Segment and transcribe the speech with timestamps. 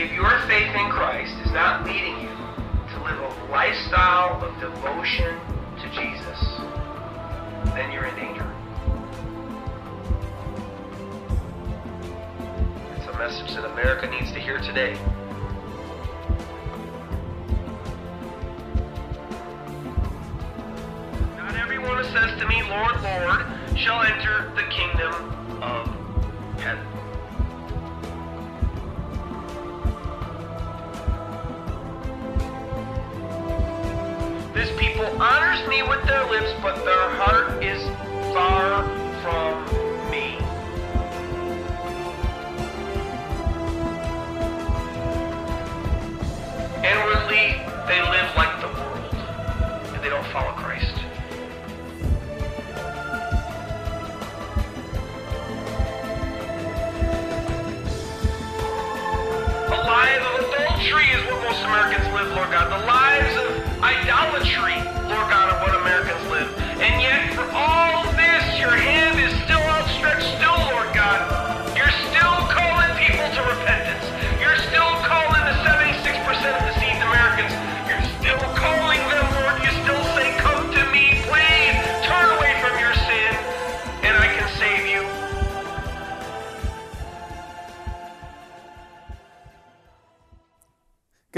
[0.00, 5.36] If your faith in Christ is not leading you to live a lifestyle of devotion
[5.82, 6.38] to Jesus,
[7.74, 8.46] then you're in danger.
[12.96, 14.94] It's a message that America needs to hear today.
[21.38, 23.44] Not everyone who says to me, Lord, Lord,
[23.76, 25.87] shall enter the kingdom of
[35.20, 37.82] honors me with their lips, but their heart is
[38.32, 38.97] far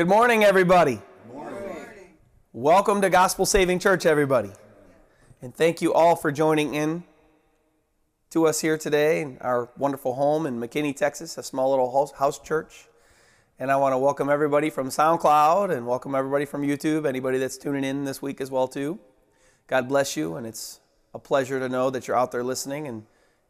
[0.01, 0.99] Good morning, everybody.
[2.55, 4.51] Welcome to Gospel Saving Church, everybody.
[5.43, 7.05] And thank you all for joining in
[8.31, 12.13] to us here today in our wonderful home in McKinney, Texas, a small little house,
[12.13, 12.89] house church.
[13.59, 17.59] And I want to welcome everybody from SoundCloud and welcome everybody from YouTube, anybody that's
[17.59, 18.99] tuning in this week as well too.
[19.67, 20.81] God bless you, and it's
[21.13, 23.05] a pleasure to know that you're out there listening and,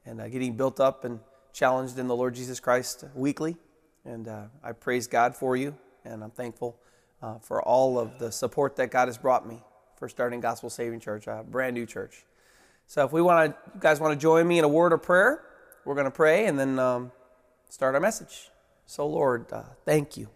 [0.04, 1.20] and uh, getting built up and
[1.52, 3.56] challenged in the Lord Jesus Christ weekly.
[4.04, 6.78] And uh, I praise God for you, and I'm thankful
[7.22, 9.62] uh, for all of the support that God has brought me
[9.96, 12.24] for starting Gospel Saving Church, a brand new church.
[12.86, 15.02] So if we want to, you guys want to join me in a word of
[15.02, 15.44] prayer,
[15.84, 17.12] we're going to pray and then um,
[17.68, 18.50] start our message.
[18.86, 20.28] So Lord, uh, thank you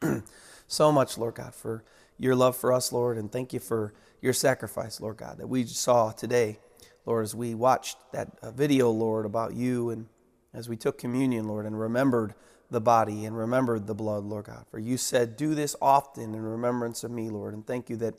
[0.66, 1.82] so much, Lord God, for
[2.18, 5.64] your love for us, Lord, and thank you for your sacrifice, Lord God, that we
[5.66, 6.58] saw today,
[7.04, 10.06] Lord, as we watched that uh, video, Lord, about you and
[10.54, 12.34] as we took communion, Lord, and remembered
[12.72, 14.64] the body and remembered the blood, Lord God.
[14.70, 17.54] For you said, Do this often in remembrance of me, Lord.
[17.54, 18.14] And thank you that,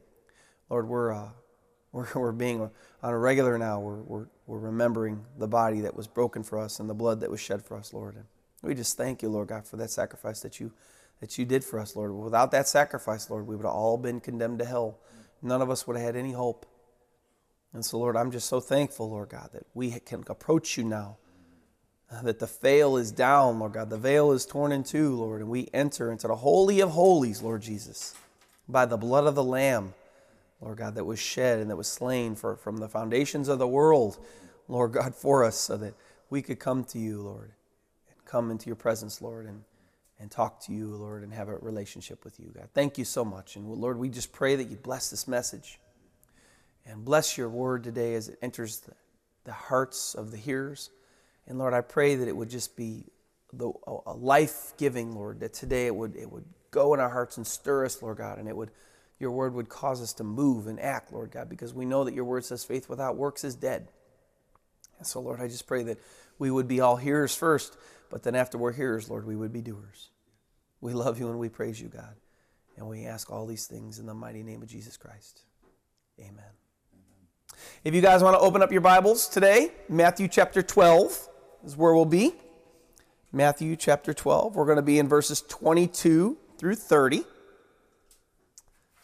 [0.69, 1.29] Lord, we're, uh,
[1.91, 6.07] we're, we're being on a regular now, we're, we're, we're remembering the body that was
[6.07, 8.15] broken for us and the blood that was shed for us, Lord.
[8.15, 8.25] And
[8.61, 10.71] we just thank you, Lord God, for that sacrifice that you,
[11.19, 12.13] that you did for us, Lord.
[12.13, 14.99] Without that sacrifice, Lord, we would have all been condemned to hell.
[15.41, 16.65] None of us would have had any hope.
[17.73, 21.17] And so, Lord, I'm just so thankful, Lord God, that we can approach you now
[22.21, 23.89] that the veil is down, Lord God.
[23.89, 27.41] The veil is torn in two, Lord, and we enter into the Holy of Holies,
[27.41, 28.13] Lord Jesus,
[28.67, 29.93] by the blood of the Lamb,
[30.61, 33.67] Lord God, that was shed and that was slain for, from the foundations of the
[33.67, 34.17] world,
[34.67, 35.93] Lord God, for us, so that
[36.29, 37.51] we could come to you, Lord,
[38.09, 39.63] and come into your presence, Lord, and,
[40.19, 42.69] and talk to you, Lord, and have a relationship with you, God.
[42.73, 43.55] Thank you so much.
[43.55, 45.79] And Lord, we just pray that you bless this message
[46.85, 48.93] and bless your word today as it enters the,
[49.45, 50.89] the hearts of the hearers.
[51.47, 53.05] And Lord, I pray that it would just be
[53.51, 53.71] the,
[54.05, 57.45] a life giving, Lord, that today it would, it would go in our hearts and
[57.45, 58.71] stir us, Lord God, and it would,
[59.19, 62.13] your word would cause us to move and act, Lord God, because we know that
[62.13, 63.89] your word says faith without works is dead.
[64.97, 65.99] And so, Lord, I just pray that
[66.39, 67.77] we would be all hearers first,
[68.09, 70.09] but then after we're hearers, Lord, we would be doers.
[70.81, 72.15] We love you and we praise you, God.
[72.75, 75.41] And we ask all these things in the mighty name of Jesus Christ.
[76.19, 76.43] Amen.
[77.83, 81.29] If you guys want to open up your Bibles today, Matthew chapter 12
[81.63, 82.33] is where we'll be.
[83.31, 84.55] Matthew chapter 12.
[84.55, 87.17] We're going to be in verses 22 through 30.
[87.17, 87.25] So,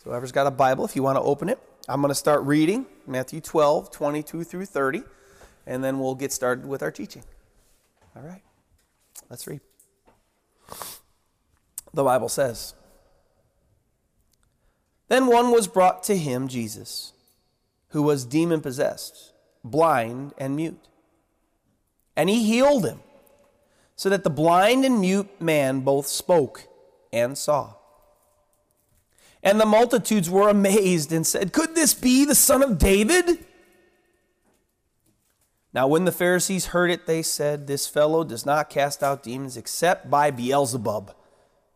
[0.06, 2.86] whoever's got a Bible, if you want to open it, I'm going to start reading
[3.08, 5.04] Matthew 12, 22 through 30,
[5.66, 7.24] and then we'll get started with our teaching.
[8.16, 8.44] All right,
[9.30, 9.62] let's read.
[11.94, 12.76] The Bible says
[15.08, 17.14] Then one was brought to him, Jesus,
[17.90, 19.34] who was demon possessed,
[19.64, 20.89] blind and mute
[22.20, 23.00] and he healed him,
[23.96, 26.68] so that the blind and mute man both spoke
[27.14, 27.76] and saw.
[29.42, 33.46] And the multitudes were amazed and said, Could this be the son of David?
[35.74, 39.56] Now, when the Pharisees heard it, they said, This fellow does not cast out demons
[39.56, 41.16] except by Beelzebub,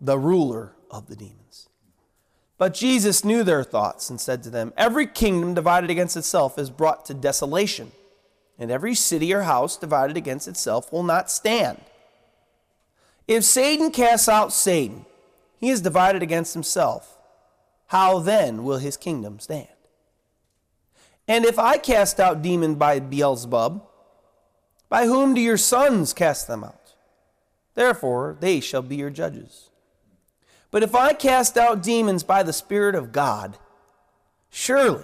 [0.02, 1.70] the ruler of the demons.
[2.58, 6.70] But Jesus knew their thoughts and said to them, Every kingdom divided against itself is
[6.70, 7.94] brought to desolation,
[8.64, 11.82] and every city or house divided against itself will not stand.
[13.28, 15.06] If Satan casts out Satan,
[15.60, 17.18] he is divided against himself.
[17.88, 19.68] How then will his kingdom stand?
[21.28, 23.86] And if I cast out demons by Beelzebub,
[24.88, 26.96] by whom do your sons cast them out?
[27.76, 29.72] Therefore, they shall be your judges.
[30.72, 33.58] But if I cast out demons by the Spirit of God,
[34.50, 35.04] surely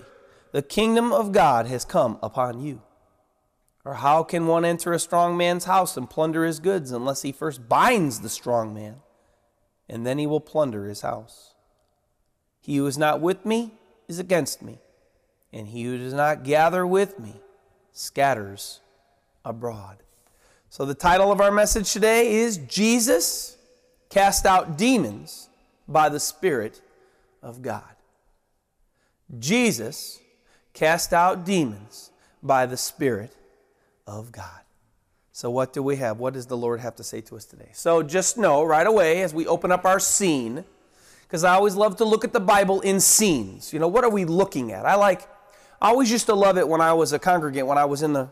[0.54, 2.82] the kingdom of God has come upon you.
[3.90, 7.32] Or how can one enter a strong man's house and plunder his goods unless he
[7.32, 8.98] first binds the strong man,
[9.90, 11.56] and then he will plunder his house?
[12.62, 13.72] He who is not with me
[14.08, 14.78] is against me,
[15.52, 17.42] and he who does not gather with me
[17.92, 18.80] scatters
[19.44, 20.04] abroad.
[20.70, 23.58] So, the title of our message today is Jesus
[24.12, 25.50] Cast Out Demons
[25.88, 26.80] by the Spirit
[27.42, 27.96] of God.
[29.40, 30.20] Jesus
[30.74, 32.12] cast out demons
[32.44, 33.36] by the Spirit
[34.10, 34.62] of God.
[35.32, 36.18] So, what do we have?
[36.18, 37.70] What does the Lord have to say to us today?
[37.74, 40.66] So, just know right away as we open up our scene,
[41.24, 43.72] because I always love to look at the Bible in scenes.
[43.72, 44.86] You know, what are we looking at?
[44.86, 45.22] I like,
[45.82, 48.12] I always used to love it when I was a congregant, when I was in
[48.14, 48.30] the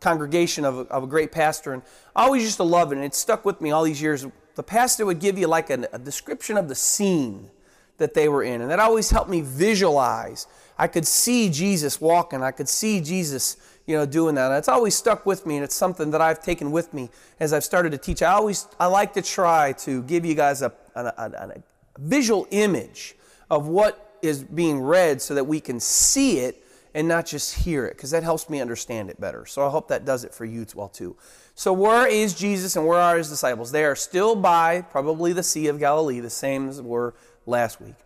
[0.00, 1.82] congregation of a, of a great pastor, and
[2.14, 4.26] I always used to love it, and it stuck with me all these years.
[4.54, 7.50] The pastor would give you like a, a description of the scene
[7.96, 10.46] that they were in, and that always helped me visualize.
[10.78, 13.56] I could see Jesus walking, I could see Jesus
[13.86, 14.50] you know, doing that.
[14.50, 17.10] And it's always stuck with me, and it's something that I've taken with me
[17.40, 18.22] as I've started to teach.
[18.22, 21.62] I always, I like to try to give you guys a, a, a, a
[21.98, 23.16] visual image
[23.50, 26.64] of what is being read so that we can see it
[26.94, 29.44] and not just hear it, because that helps me understand it better.
[29.46, 31.16] So I hope that does it for you as well too.
[31.56, 33.72] So where is Jesus and where are his disciples?
[33.72, 37.14] They are still by probably the Sea of Galilee, the same as were
[37.46, 37.96] last week.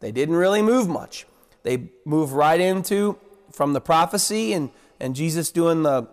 [0.00, 1.26] They didn't really move much.
[1.62, 3.18] They moved right into
[3.52, 6.08] from the prophecy and and Jesus doing the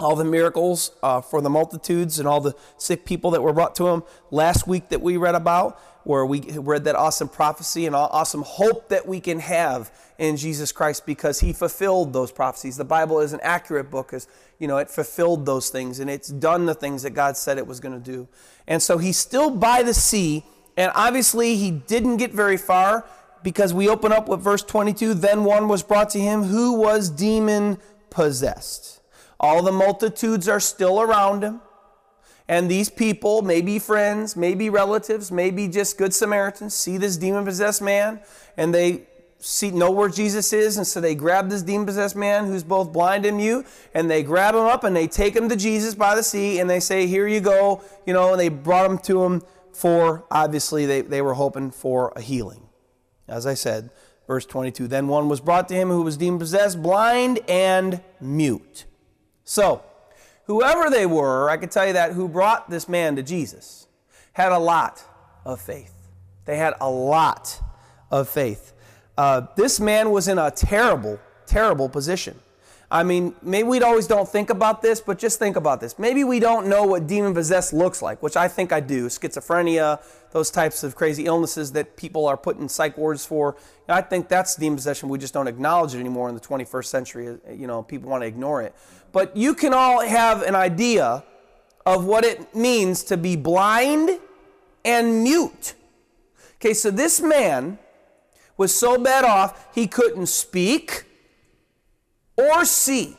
[0.00, 3.74] all the miracles uh, for the multitudes and all the sick people that were brought
[3.76, 7.94] to him last week that we read about, where we read that awesome prophecy and
[7.96, 12.76] awesome hope that we can have in Jesus Christ because he fulfilled those prophecies.
[12.76, 14.26] The Bible is an accurate book as
[14.58, 17.66] you know it fulfilled those things and it's done the things that God said it
[17.66, 18.28] was going to do.
[18.66, 20.44] And so he's still by the sea
[20.76, 23.04] and obviously he didn't get very far
[23.42, 27.08] because we open up with verse 22 then one was brought to him who was
[27.08, 27.78] demon
[28.18, 29.00] possessed.
[29.38, 31.60] All the multitudes are still around him.
[32.48, 37.80] And these people, maybe friends, maybe relatives, maybe just good Samaritans, see this demon possessed
[37.80, 38.18] man
[38.56, 39.06] and they
[39.38, 42.92] see know where Jesus is, and so they grab this demon possessed man who's both
[42.92, 46.16] blind and mute, and they grab him up and they take him to Jesus by
[46.16, 49.22] the sea, and they say, Here you go, you know, and they brought him to
[49.22, 49.42] him
[49.72, 52.68] for obviously they, they were hoping for a healing.
[53.28, 53.90] As I said,
[54.28, 58.84] Verse 22 Then one was brought to him who was deemed possessed, blind and mute.
[59.42, 59.82] So,
[60.44, 63.88] whoever they were, I can tell you that, who brought this man to Jesus,
[64.34, 65.02] had a lot
[65.44, 65.94] of faith.
[66.44, 67.60] They had a lot
[68.10, 68.74] of faith.
[69.16, 72.38] Uh, this man was in a terrible, terrible position.
[72.90, 75.98] I mean, maybe we always don't think about this, but just think about this.
[75.98, 79.08] Maybe we don't know what demon possessed looks like, which I think I do.
[79.08, 80.00] Schizophrenia,
[80.30, 83.56] those types of crazy illnesses that people are putting in psych wards for.
[83.88, 85.10] I think that's demon possession.
[85.10, 87.28] We just don't acknowledge it anymore in the 21st century.
[87.28, 88.74] Uh, you know, people want to ignore it.
[89.12, 91.24] But you can all have an idea
[91.84, 94.18] of what it means to be blind
[94.82, 95.74] and mute.
[96.56, 97.78] Okay, so this man
[98.56, 101.04] was so bad off, he couldn't speak
[102.38, 103.16] or see.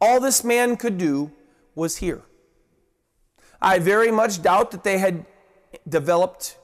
[0.00, 1.32] All this man could do
[1.74, 2.22] was hear.
[3.60, 5.26] I very much doubt that they had
[5.88, 6.58] developed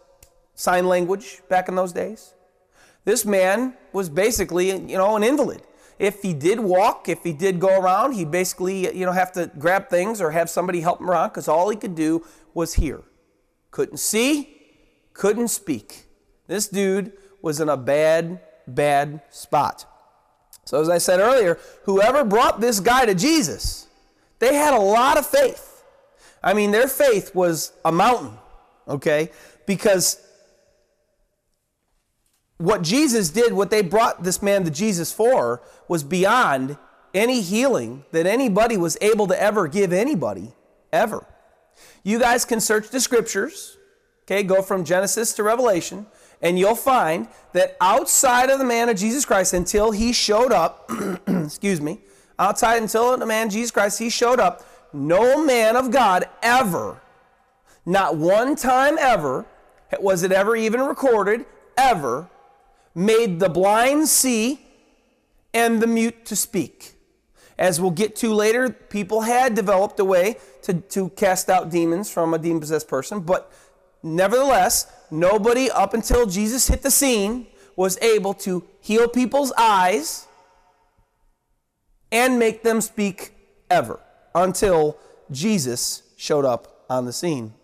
[0.54, 2.35] sign language back in those days.
[3.04, 5.62] This man was basically, you know, an invalid.
[5.99, 9.50] If he did walk, if he did go around, he basically, you know, have to
[9.59, 13.02] grab things or have somebody help him around because all he could do was hear.
[13.71, 14.56] Couldn't see,
[15.12, 16.06] couldn't speak.
[16.47, 19.87] This dude was in a bad, bad spot.
[20.64, 23.87] So, as I said earlier, whoever brought this guy to Jesus,
[24.38, 25.85] they had a lot of faith.
[26.42, 28.33] I mean, their faith was a mountain,
[28.88, 29.30] okay?
[29.66, 30.21] Because
[32.59, 36.76] what Jesus did, what they brought this man to Jesus for, was beyond
[37.12, 40.52] any healing that anybody was able to ever give anybody,
[40.92, 41.26] ever.
[42.02, 43.76] You guys can search the scriptures,
[44.25, 44.42] okay?
[44.42, 46.06] Go from Genesis to Revelation
[46.44, 50.90] and you'll find that outside of the man of Jesus Christ, until he showed up,
[51.26, 52.00] excuse me,
[52.38, 57.00] outside until the man Jesus Christ, he showed up, no man of God ever,
[57.86, 59.46] not one time ever,
[59.98, 61.46] was it ever even recorded,
[61.78, 62.28] ever,
[62.94, 64.60] made the blind see
[65.54, 66.92] and the mute to speak.
[67.56, 72.10] As we'll get to later, people had developed a way to, to cast out demons
[72.10, 73.50] from a demon possessed person, but
[74.02, 80.26] nevertheless, nobody up until Jesus hit the scene was able to heal people's eyes
[82.12, 83.33] and make them speak
[83.71, 84.00] ever
[84.35, 84.99] until
[85.30, 87.54] Jesus showed up on the scene.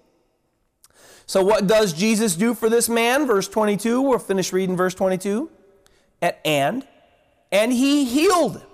[1.26, 3.26] So, what does Jesus do for this man?
[3.26, 5.49] Verse 22, we'll finish reading verse 22.
[6.21, 6.87] At and,
[7.52, 8.64] and he healed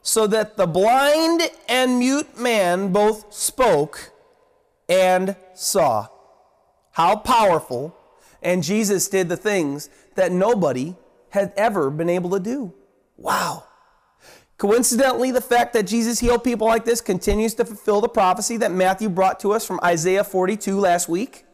[0.00, 4.10] so that the blind and mute man both spoke
[4.88, 6.08] and saw.
[6.92, 7.94] How powerful.
[8.42, 10.96] And Jesus did the things that nobody
[11.30, 12.72] had ever been able to do.
[13.16, 13.64] Wow.
[14.58, 18.72] Coincidentally, the fact that Jesus healed people like this continues to fulfill the prophecy that
[18.72, 21.44] Matthew brought to us from Isaiah 42 last week.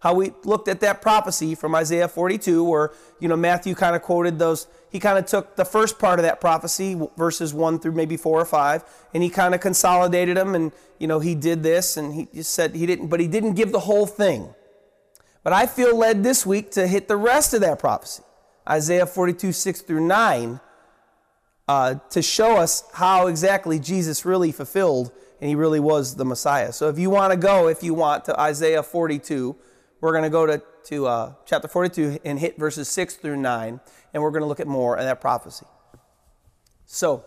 [0.00, 4.02] How we looked at that prophecy from Isaiah 42, where, you know, Matthew kind of
[4.02, 7.92] quoted those, he kind of took the first part of that prophecy, verses 1 through
[7.92, 11.62] maybe 4 or 5, and he kind of consolidated them, and, you know, he did
[11.62, 14.54] this, and he just said he didn't, but he didn't give the whole thing.
[15.46, 18.24] But I feel led this week to hit the rest of that prophecy,
[18.68, 20.58] Isaiah 42, 6 through 9
[21.68, 26.72] uh, to show us how exactly Jesus really fulfilled and he really was the Messiah.
[26.72, 29.54] So if you want to go, if you want, to Isaiah 42,
[30.00, 33.80] we're going to go to, to uh, chapter 42 and hit verses 6 through 9,
[34.14, 35.66] and we're going to look at more of that prophecy.
[36.86, 37.24] So,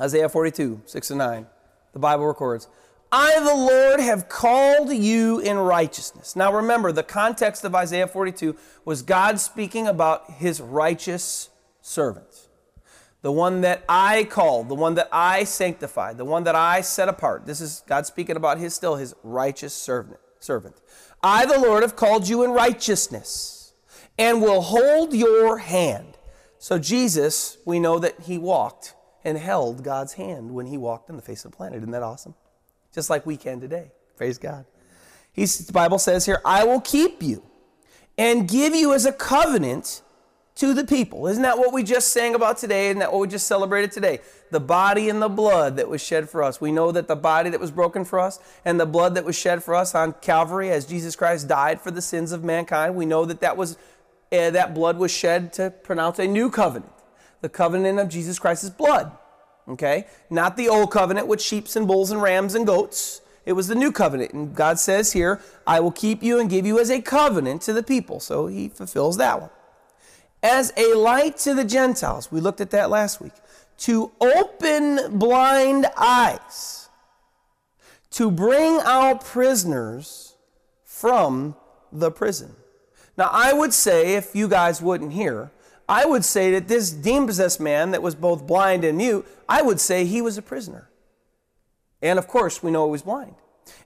[0.00, 1.46] Isaiah 42, 6 and 9,
[1.92, 2.68] the Bible records,
[3.12, 6.34] I, the Lord, have called you in righteousness.
[6.34, 11.50] Now remember, the context of Isaiah 42 was God speaking about his righteous
[11.82, 12.48] servants
[13.22, 17.08] the one that I called, the one that I sanctified, the one that I set
[17.08, 17.46] apart.
[17.46, 20.18] This is God speaking about his still his righteous servant.
[20.40, 20.74] Servant.
[21.22, 23.74] I the Lord have called you in righteousness
[24.18, 26.18] and will hold your hand.
[26.58, 31.14] So Jesus, we know that he walked and held God's hand when he walked on
[31.14, 31.78] the face of the planet.
[31.78, 32.34] Isn't that awesome?
[32.94, 33.90] Just like we can today.
[34.16, 34.66] Praise God.
[35.32, 37.42] He's, the Bible says here, I will keep you
[38.18, 40.02] and give you as a covenant
[40.56, 41.26] to the people.
[41.26, 42.88] Isn't that what we just sang about today?
[42.88, 44.20] Isn't that what we just celebrated today?
[44.50, 46.60] The body and the blood that was shed for us.
[46.60, 49.36] We know that the body that was broken for us and the blood that was
[49.36, 52.94] shed for us on Calvary as Jesus Christ died for the sins of mankind.
[52.94, 53.78] We know that that was
[54.30, 56.92] uh, that blood was shed to pronounce a new covenant,
[57.42, 59.12] the covenant of Jesus Christ's blood.
[59.68, 63.20] Okay, not the old covenant with sheep and bulls and rams and goats.
[63.46, 66.66] It was the new covenant, and God says here, "I will keep you and give
[66.66, 69.50] you as a covenant to the people." So He fulfills that one
[70.42, 72.32] as a light to the Gentiles.
[72.32, 73.32] We looked at that last week.
[73.78, 76.88] To open blind eyes,
[78.10, 80.34] to bring out prisoners
[80.84, 81.56] from
[81.90, 82.54] the prison.
[83.16, 85.50] Now, I would say, if you guys wouldn't hear,
[85.88, 89.62] I would say that this demon possessed man that was both blind and mute, I
[89.62, 90.88] would say he was a prisoner.
[92.00, 93.34] And of course, we know he was blind.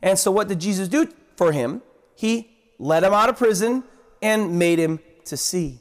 [0.02, 1.82] And so, what did Jesus do for him?
[2.14, 3.84] He let him out of prison
[4.22, 5.80] and made him to see.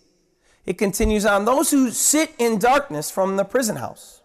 [0.66, 4.22] It continues on those who sit in darkness from the prison house.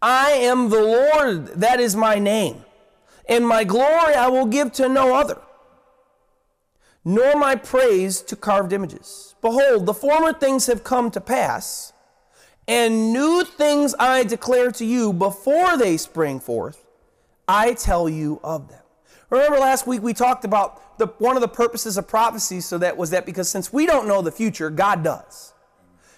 [0.00, 2.64] I am the Lord, that is my name,
[3.28, 5.40] and my glory I will give to no other,
[7.08, 9.34] nor my praise to carved images.
[9.40, 11.94] Behold, the former things have come to pass,
[12.68, 16.84] and new things I declare to you before they spring forth.
[17.48, 18.82] I tell you of them.
[19.30, 22.98] Remember last week we talked about the, one of the purposes of prophecy so that
[22.98, 25.54] was that because since we don't know the future, God does.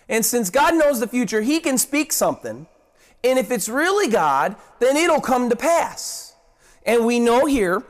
[0.09, 2.67] And since God knows the future, He can speak something.
[3.23, 6.35] And if it's really God, then it'll come to pass.
[6.85, 7.85] And we know here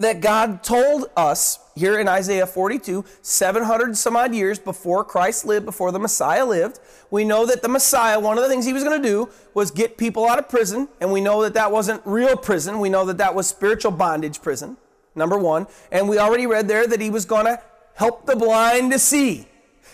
[0.00, 5.66] that God told us here in Isaiah 42, 700 some odd years before Christ lived,
[5.66, 6.78] before the Messiah lived.
[7.10, 9.70] We know that the Messiah, one of the things he was going to do was
[9.70, 10.88] get people out of prison.
[11.00, 12.78] And we know that that wasn't real prison.
[12.78, 14.76] We know that that was spiritual bondage prison,
[15.14, 15.66] number one.
[15.90, 17.60] And we already read there that he was going to
[17.94, 19.48] help the blind to see.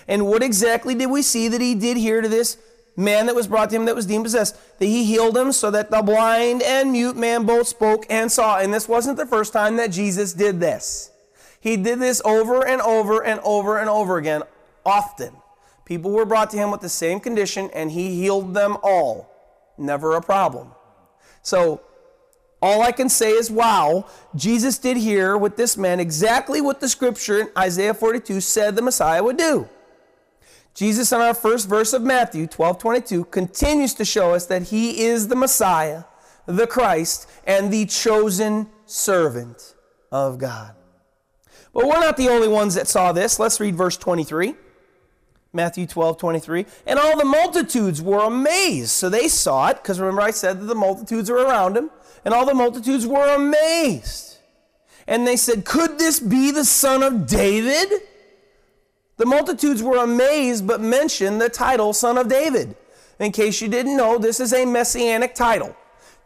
[0.06, 2.58] And what exactly did we see that he did here to this
[2.96, 4.56] man that was brought to him that was demon possessed?
[4.78, 8.58] That he healed him so that the blind and mute man both spoke and saw.
[8.58, 11.10] And this wasn't the first time that Jesus did this.
[11.60, 14.42] He did this over and over and over and over again,
[14.84, 15.32] often.
[15.84, 19.30] People were brought to him with the same condition and he healed them all.
[19.76, 20.72] Never a problem.
[21.42, 21.80] So,
[22.62, 26.88] all I can say is, wow, Jesus did here with this man exactly what the
[26.88, 29.68] scripture in Isaiah 42 said the Messiah would do.
[30.74, 35.04] Jesus, in our first verse of Matthew 12 22, continues to show us that he
[35.04, 36.04] is the Messiah,
[36.46, 39.76] the Christ, and the chosen servant
[40.10, 40.74] of God.
[41.72, 43.38] But we're not the only ones that saw this.
[43.38, 44.54] Let's read verse 23.
[45.52, 46.66] Matthew 12, 23.
[46.86, 48.90] And all the multitudes were amazed.
[48.90, 51.90] So they saw it, because remember I said that the multitudes were around him.
[52.24, 54.38] And all the multitudes were amazed.
[55.06, 57.92] And they said, Could this be the son of David?
[59.16, 62.76] The multitudes were amazed, but mentioned the title Son of David.
[63.20, 65.76] In case you didn't know, this is a messianic title.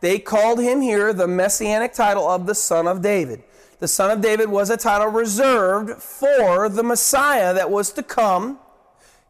[0.01, 3.43] They called him here the messianic title of the Son of David.
[3.81, 8.59] The Son of David was a title reserved for the Messiah that was to come.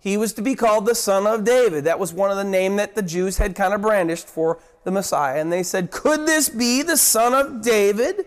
[0.00, 1.84] He was to be called the Son of David.
[1.84, 4.90] That was one of the name that the Jews had kind of brandished for the
[4.90, 5.40] Messiah.
[5.40, 8.24] And they said, Could this be the Son of David?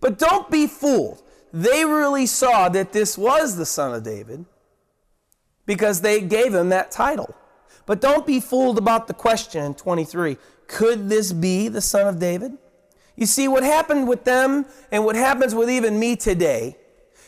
[0.00, 1.22] But don't be fooled.
[1.52, 4.44] They really saw that this was the Son of David
[5.66, 7.34] because they gave him that title.
[7.86, 10.36] But don't be fooled about the question in 23
[10.66, 12.58] Could this be the Son of David?
[13.16, 16.76] You see, what happened with them and what happens with even me today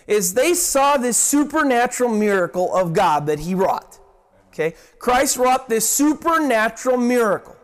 [0.07, 3.99] is they saw this supernatural miracle of God that He wrought.
[4.49, 4.75] Okay?
[4.99, 7.57] Christ wrought this supernatural miracle.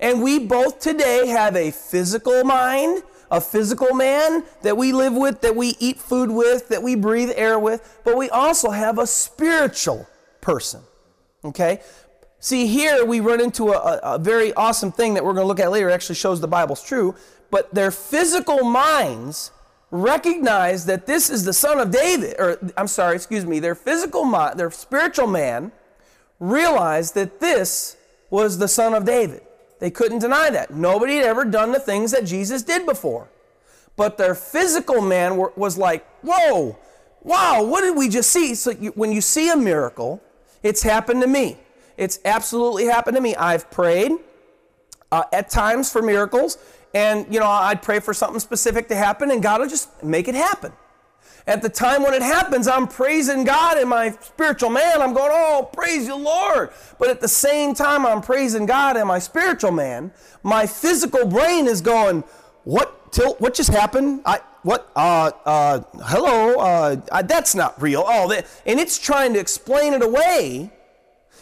[0.00, 5.40] And we both today have a physical mind a physical man that we live with,
[5.42, 9.06] that we eat food with, that we breathe air with, but we also have a
[9.06, 10.06] spiritual
[10.40, 10.80] person.
[11.44, 11.80] Okay?
[12.40, 15.60] See, here we run into a, a very awesome thing that we're going to look
[15.60, 15.88] at later.
[15.88, 17.14] It actually shows the Bible's true.
[17.50, 19.50] But their physical minds
[19.90, 24.24] recognize that this is the son of David, or I'm sorry, excuse me, their physical
[24.24, 25.72] mind, their spiritual man
[26.38, 27.96] realized that this
[28.30, 29.42] was the son of David.
[29.78, 30.72] They couldn't deny that.
[30.72, 33.28] Nobody had ever done the things that Jesus did before.
[33.96, 36.78] But their physical man were, was like, whoa,
[37.22, 38.54] wow, what did we just see?
[38.54, 40.22] So you, when you see a miracle,
[40.62, 41.58] it's happened to me.
[41.96, 43.34] It's absolutely happened to me.
[43.34, 44.12] I've prayed
[45.10, 46.58] uh, at times for miracles,
[46.94, 50.28] and you know, I'd pray for something specific to happen, and God will just make
[50.28, 50.72] it happen.
[51.48, 55.00] At the time when it happens, I'm praising God in my spiritual man.
[55.00, 56.68] I'm going, oh, praise you, Lord.
[56.98, 60.12] But at the same time, I'm praising God in my spiritual man.
[60.42, 62.22] My physical brain is going,
[62.64, 63.12] what?
[63.12, 64.20] Till, what just happened?
[64.26, 64.92] I what?
[64.94, 66.56] Uh, uh, hello.
[66.56, 68.04] Uh, that's not real.
[68.06, 70.70] Oh, that, and it's trying to explain it away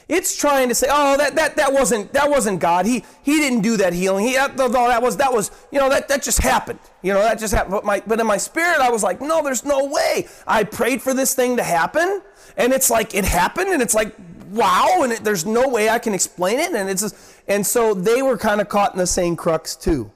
[0.08, 2.86] it's trying to say, oh, that, that, that wasn't that wasn't God.
[2.86, 4.24] He he didn't do that healing.
[4.24, 6.78] He that, that was that was you know that that just happened.
[7.02, 7.72] You know that just happened.
[7.72, 10.28] But my but in my spirit, I was like, no, there's no way.
[10.46, 12.22] I prayed for this thing to happen,
[12.56, 14.14] and it's like it happened, and it's like
[14.50, 17.16] wow, and it, there's no way I can explain it, and it's just,
[17.48, 20.10] and so they were kind of caught in the same crux too.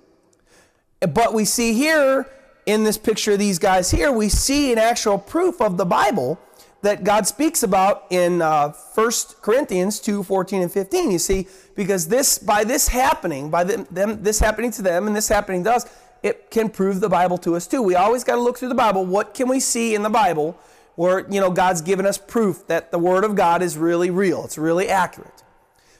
[1.00, 2.26] But we see here
[2.66, 6.38] in this picture of these guys here, we see an actual proof of the Bible
[6.82, 9.12] that God speaks about in uh, 1
[9.42, 11.10] Corinthians 2 14 and 15.
[11.10, 15.14] You see, because this, by this happening, by them, them, this happening to them and
[15.14, 15.86] this happening to us,
[16.22, 17.82] it can prove the Bible to us too.
[17.82, 19.04] We always got to look through the Bible.
[19.04, 20.58] What can we see in the Bible
[20.96, 24.44] where, you know, God's given us proof that the Word of God is really real,
[24.44, 25.42] it's really accurate?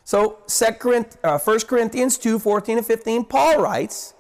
[0.05, 4.15] So, 2 Corinthians, uh, 1 Corinthians 2 14 and 15, Paul writes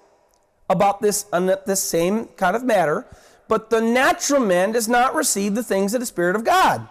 [0.69, 3.07] about this, uh, this same kind of matter.
[3.51, 6.89] But the natural man does not receive the things of the Spirit of God,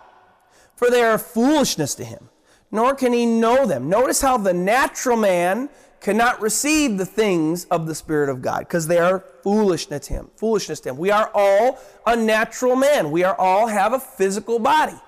[0.75, 2.27] for they are foolishness to him,
[2.69, 3.87] nor can he know them.
[3.87, 5.69] Notice how the natural man
[6.01, 10.31] cannot receive the things of the Spirit of God, because they are foolishness to him.
[10.35, 10.97] Foolishness to him.
[10.97, 13.09] We are all a natural man.
[13.09, 14.99] We are all have a physical body.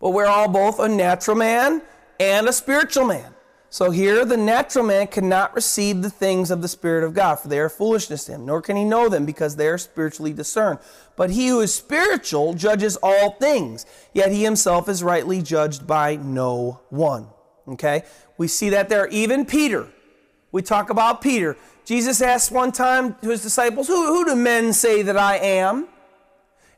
[0.00, 1.82] But we're all both a natural man
[2.18, 3.34] and a spiritual man.
[3.72, 7.48] So here, the natural man cannot receive the things of the Spirit of God, for
[7.48, 10.78] they are foolishness to him, nor can he know them, because they are spiritually discerned.
[11.16, 16.16] But he who is spiritual judges all things, yet he himself is rightly judged by
[16.16, 17.28] no one.
[17.66, 18.02] Okay?
[18.36, 19.06] We see that there.
[19.06, 19.88] Even Peter,
[20.52, 21.56] we talk about Peter.
[21.86, 25.88] Jesus asked one time to his disciples, Who, who do men say that I am?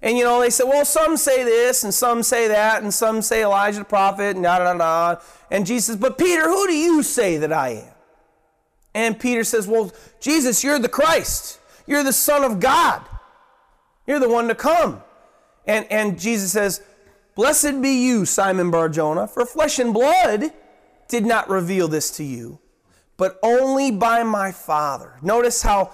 [0.04, 3.22] And you know, they said, well, some say this and some say that, and some
[3.22, 5.20] say Elijah the prophet, and da da da.
[5.50, 7.94] And Jesus says, but Peter, who do you say that I am?
[8.92, 9.90] And Peter says, well,
[10.20, 11.58] Jesus, you're the Christ.
[11.86, 13.00] You're the Son of God.
[14.06, 15.02] You're the one to come.
[15.66, 16.82] And, and Jesus says,
[17.34, 20.52] Blessed be you, Simon Barjona, for flesh and blood
[21.08, 22.60] did not reveal this to you,
[23.16, 25.14] but only by my Father.
[25.20, 25.92] Notice how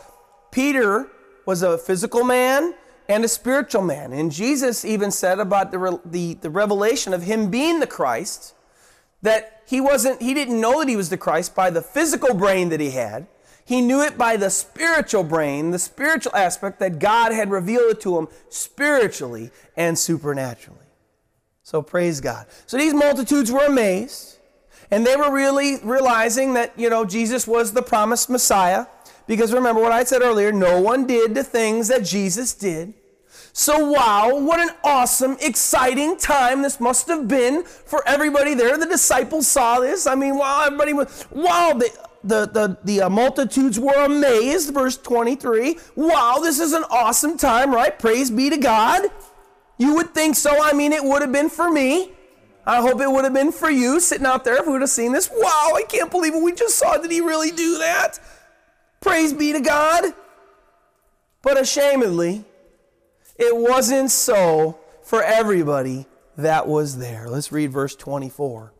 [0.50, 1.06] Peter
[1.46, 2.74] was a physical man
[3.10, 4.12] and a spiritual man.
[4.12, 8.54] And Jesus even said about the, the, the revelation of him being the Christ
[9.22, 12.68] that he wasn't he didn't know that he was the Christ by the physical brain
[12.68, 13.26] that he had.
[13.64, 18.00] He knew it by the spiritual brain, the spiritual aspect that God had revealed it
[18.02, 20.78] to him spiritually and supernaturally.
[21.62, 22.46] So praise God.
[22.66, 24.38] So these multitudes were amazed,
[24.90, 28.86] and they were really realizing that, you know, Jesus was the promised Messiah.
[29.28, 32.94] Because remember what I said earlier, no one did the things that Jesus did.
[33.52, 38.78] So, wow, what an awesome, exciting time this must have been for everybody there.
[38.78, 40.06] The disciples saw this.
[40.06, 41.90] I mean, wow, everybody was, wow, the,
[42.22, 44.72] the, the, the uh, multitudes were amazed.
[44.72, 45.78] Verse 23.
[45.96, 47.98] Wow, this is an awesome time, right?
[47.98, 49.08] Praise be to God.
[49.78, 50.62] You would think so.
[50.62, 52.12] I mean, it would have been for me.
[52.66, 54.90] I hope it would have been for you sitting out there if we would have
[54.90, 55.30] seen this.
[55.32, 56.98] Wow, I can't believe what we just saw.
[56.98, 58.20] Did he really do that?
[59.00, 60.12] Praise be to God.
[61.42, 62.44] But ashamedly,
[63.40, 67.28] it wasn't so for everybody that was there.
[67.28, 68.72] Let's read verse 24.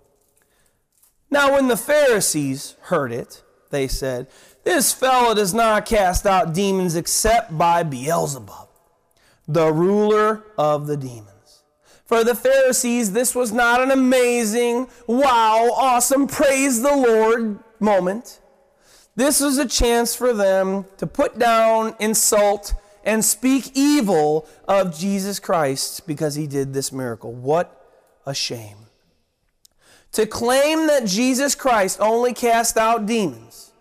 [1.30, 4.28] Now, when the Pharisees heard it, they said,
[4.64, 8.68] This fellow does not cast out demons except by Beelzebub,
[9.48, 11.62] the ruler of the demons.
[12.04, 18.40] For the Pharisees, this was not an amazing, wow, awesome, praise the Lord moment.
[19.16, 25.38] This was a chance for them to put down, insult, and speak evil of Jesus
[25.38, 27.32] Christ because he did this miracle.
[27.32, 27.76] What
[28.26, 28.76] a shame.
[30.12, 33.72] To claim that Jesus Christ only cast out demons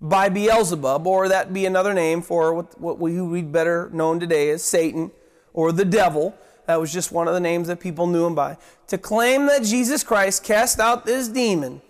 [0.00, 4.62] by Beelzebub, or that be another name for what, we would better known today as
[4.62, 5.10] Satan
[5.54, 6.34] or the devil.
[6.66, 8.58] That was just one of the names that people knew him by.
[8.88, 11.80] To claim that Jesus Christ cast out this demon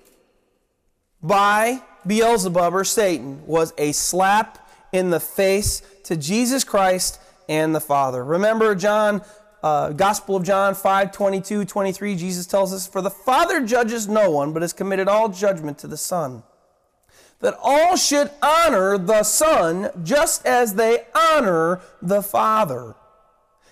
[1.22, 4.65] by Beelzebub or Satan was a slap
[4.96, 8.24] in the face to Jesus Christ and the Father.
[8.24, 9.22] Remember John,
[9.62, 14.30] uh, Gospel of John 5 22, 23, Jesus tells us, For the Father judges no
[14.30, 16.42] one, but has committed all judgment to the Son.
[17.40, 22.94] That all should honor the Son just as they honor the Father.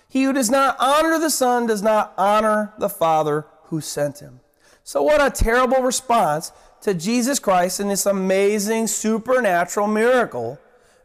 [0.07, 4.39] He who does not honor the Son does not honor the Father who sent him.
[4.83, 10.59] So, what a terrible response to Jesus Christ and this amazing supernatural miracle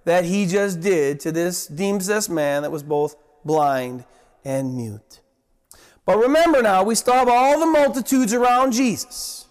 [0.04, 4.04] that he just did to this possessed man that was both blind
[4.44, 5.20] and mute.
[6.06, 9.46] But remember now, we still have all the multitudes around Jesus.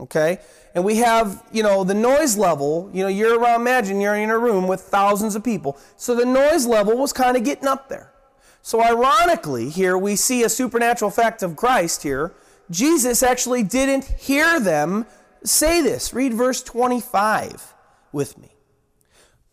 [0.00, 0.38] Okay?
[0.74, 2.90] And we have, you know, the noise level.
[2.92, 5.78] You know, you're around, imagine you're in a room with thousands of people.
[5.96, 8.12] So the noise level was kind of getting up there.
[8.60, 12.34] So ironically, here we see a supernatural fact of Christ here.
[12.70, 15.06] Jesus actually didn't hear them
[15.44, 16.12] say this.
[16.14, 17.74] Read verse 25
[18.10, 18.53] with me.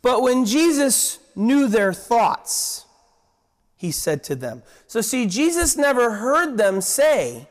[0.01, 2.85] But when Jesus knew their thoughts,
[3.75, 4.63] he said to them.
[4.87, 7.47] So, see, Jesus never heard them say,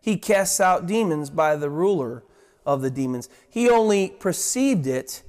[0.00, 2.24] He casts out demons by the ruler
[2.64, 3.28] of the demons.
[3.48, 5.22] He only perceived it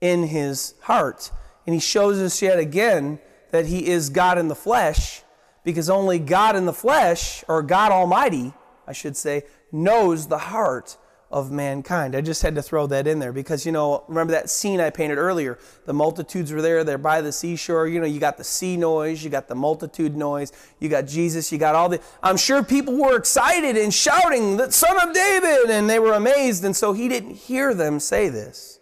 [0.00, 1.30] in his heart.
[1.66, 3.18] And he shows us yet again
[3.50, 5.22] that he is God in the flesh,
[5.62, 8.54] because only God in the flesh, or God Almighty,
[8.86, 10.96] I should say, knows the heart
[11.30, 12.16] of mankind.
[12.16, 14.90] I just had to throw that in there because, you know, remember that scene I
[14.90, 15.58] painted earlier?
[15.86, 17.86] The multitudes were there, they're by the seashore.
[17.86, 21.52] You know, you got the sea noise, you got the multitude noise, you got Jesus,
[21.52, 22.00] you got all the.
[22.20, 26.64] I'm sure people were excited and shouting, the Son of David, and they were amazed.
[26.64, 28.80] And so he didn't hear them say this,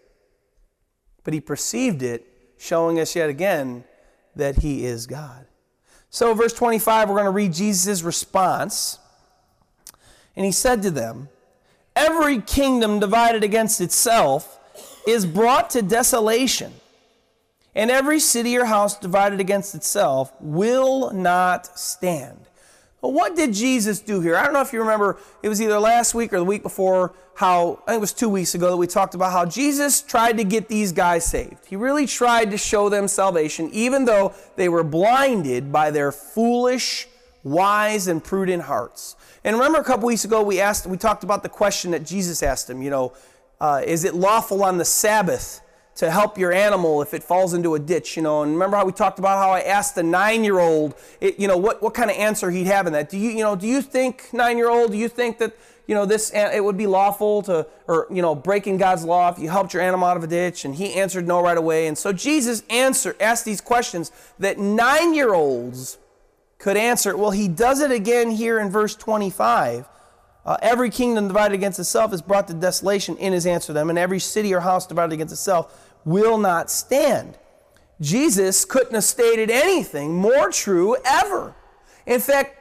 [1.25, 3.85] but he perceived it, showing us yet again
[4.37, 5.45] that he is God.
[6.09, 8.99] So, verse 25, we're going to read Jesus' response.
[10.35, 11.29] And he said to them,
[11.99, 14.61] Every kingdom divided against itself
[15.05, 16.73] is brought to desolation,
[17.75, 22.39] and every city or house divided against itself will not stand.
[23.01, 24.37] Well, what did Jesus do here?
[24.37, 27.15] I don't know if you remember, it was either last week or the week before,
[27.35, 30.37] how, I think it was two weeks ago that we talked about how Jesus tried
[30.37, 31.67] to get these guys saved.
[31.67, 37.09] He really tried to show them salvation, even though they were blinded by their foolish,
[37.43, 39.17] wise, and prudent hearts.
[39.45, 42.43] And remember a couple weeks ago we asked, we talked about the question that Jesus
[42.43, 42.83] asked him.
[42.83, 43.13] You know,
[43.61, 45.61] uh, is it lawful on the Sabbath
[45.97, 48.17] to help your animal if it falls into a ditch?
[48.17, 51.57] You know, and remember how we talked about how I asked the nine-year-old, you know,
[51.57, 53.09] what what kind of answer he'd have in that?
[53.11, 54.93] Do you you know do you think nine-year-old?
[54.93, 58.35] Do you think that you know this it would be lawful to or you know
[58.35, 60.65] breaking God's law if you helped your animal out of a ditch?
[60.65, 61.87] And he answered no right away.
[61.87, 65.99] And so Jesus answered asked these questions that nine-year-olds
[66.59, 67.19] could answer it.
[67.19, 69.89] Well, he does it again here in verse 25.
[70.45, 73.91] Uh, every kingdom divided against itself is brought to desolation in his answer to them,
[73.91, 77.39] and every city or house divided against itself will not stand.
[78.01, 81.55] Jesus couldn't have stated anything more true ever.
[82.07, 82.55] In fact,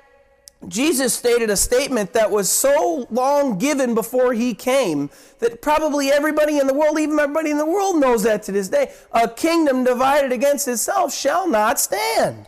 [0.67, 6.57] Jesus stated a statement that was so long given before he came that probably everybody
[6.57, 8.91] in the world, even everybody in the world, knows that to this day.
[9.11, 12.47] A kingdom divided against itself shall not stand.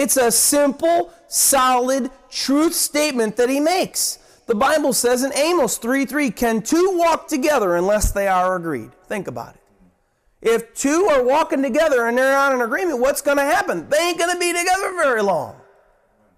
[0.00, 4.18] It's a simple, solid, truth statement that he makes.
[4.46, 8.92] The Bible says in Amos 3 3, can two walk together unless they are agreed?
[9.08, 9.60] Think about it.
[10.40, 13.90] If two are walking together and they're not in agreement, what's going to happen?
[13.90, 15.60] They ain't going to be together very long.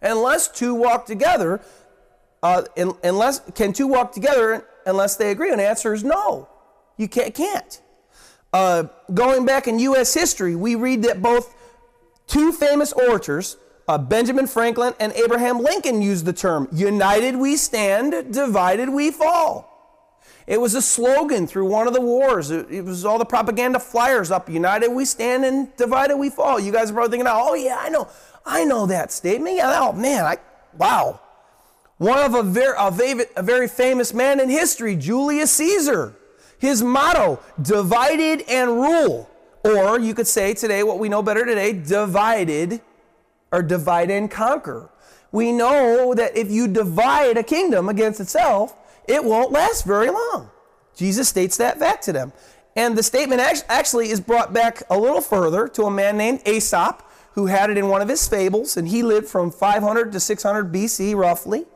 [0.02, 1.60] Unless two walk together,
[2.42, 5.52] uh, in, unless can two walk together unless they agree?
[5.52, 6.48] And the answer is no.
[6.96, 7.32] You can't.
[7.32, 7.80] can't.
[8.52, 10.12] Uh, going back in U.S.
[10.12, 11.54] history, we read that both
[12.32, 18.32] two famous orators, uh, Benjamin Franklin and Abraham Lincoln, used the term "United we stand,
[18.32, 19.68] divided we fall."
[20.46, 22.50] It was a slogan through one of the wars.
[22.50, 24.48] It, it, was all the propaganda flyers up.
[24.48, 26.58] United we stand and divided we fall.
[26.58, 28.08] You guys are probably thinking, oh yeah, I know,
[28.44, 29.56] I know that statement.
[29.56, 30.38] Yeah, oh man, I
[30.76, 31.20] wow.
[31.98, 36.14] One of a very, a a very famous man in history, Julius Caesar.
[36.58, 39.28] His motto, divided and rule.
[39.64, 42.80] Or you could say today, what we know better today, divided
[43.52, 44.90] or divide and conquer.
[45.30, 48.76] We know that if you divide a kingdom against itself,
[49.08, 50.50] it won't last very long.
[50.96, 52.32] Jesus states that fact to them.
[52.74, 57.02] And the statement actually is brought back a little further to a man named Aesop,
[57.34, 60.72] who had it in one of his fables, and he lived from 500 to 600
[60.72, 61.66] BC roughly.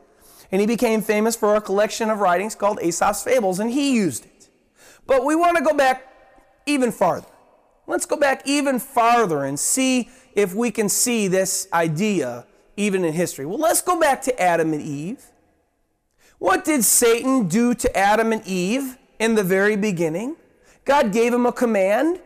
[0.51, 4.25] And he became famous for a collection of writings called Aesop's Fables, and he used
[4.25, 4.49] it.
[5.05, 6.13] But we want to go back
[6.65, 7.27] even farther.
[7.87, 12.45] Let's go back even farther and see if we can see this idea
[12.75, 13.45] even in history.
[13.45, 15.23] Well, let's go back to Adam and Eve.
[16.37, 20.35] What did Satan do to Adam and Eve in the very beginning?
[20.85, 22.19] God gave them a command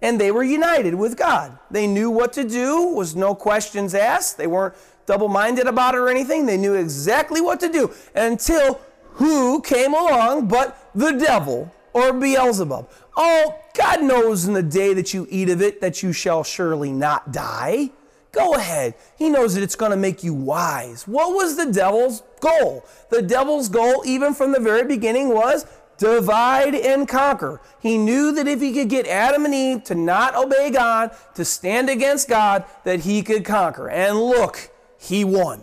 [0.00, 1.56] and they were united with God.
[1.70, 4.36] They knew what to do, was no questions asked.
[4.36, 4.74] They weren't
[5.06, 6.46] double minded about it or anything.
[6.46, 8.80] They knew exactly what to do until
[9.12, 12.90] who came along but the devil or Beelzebub.
[13.16, 16.90] Oh, God knows in the day that you eat of it that you shall surely
[16.90, 17.90] not die.
[18.32, 18.94] Go ahead.
[19.18, 21.06] He knows that it's going to make you wise.
[21.06, 22.86] What was the devil's goal?
[23.10, 25.66] The devil's goal, even from the very beginning, was
[25.98, 27.60] divide and conquer.
[27.80, 31.44] He knew that if he could get Adam and Eve to not obey God, to
[31.44, 33.88] stand against God, that he could conquer.
[33.90, 35.62] And look, he won.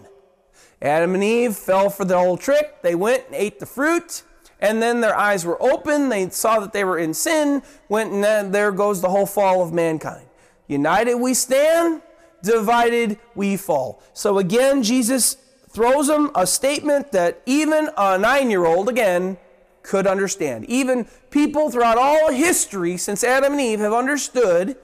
[0.81, 2.81] Adam and Eve fell for the old trick.
[2.83, 4.23] They went and ate the fruit,
[4.61, 6.09] and then their eyes were open.
[6.09, 9.73] They saw that they were in sin, went and there goes the whole fall of
[9.73, 10.27] mankind.
[10.67, 12.01] United we stand,
[12.43, 14.01] divided we fall.
[14.13, 15.37] So again, Jesus
[15.69, 19.37] throws them a statement that even a nine year old, again,
[19.81, 20.65] could understand.
[20.65, 24.77] Even people throughout all history since Adam and Eve have understood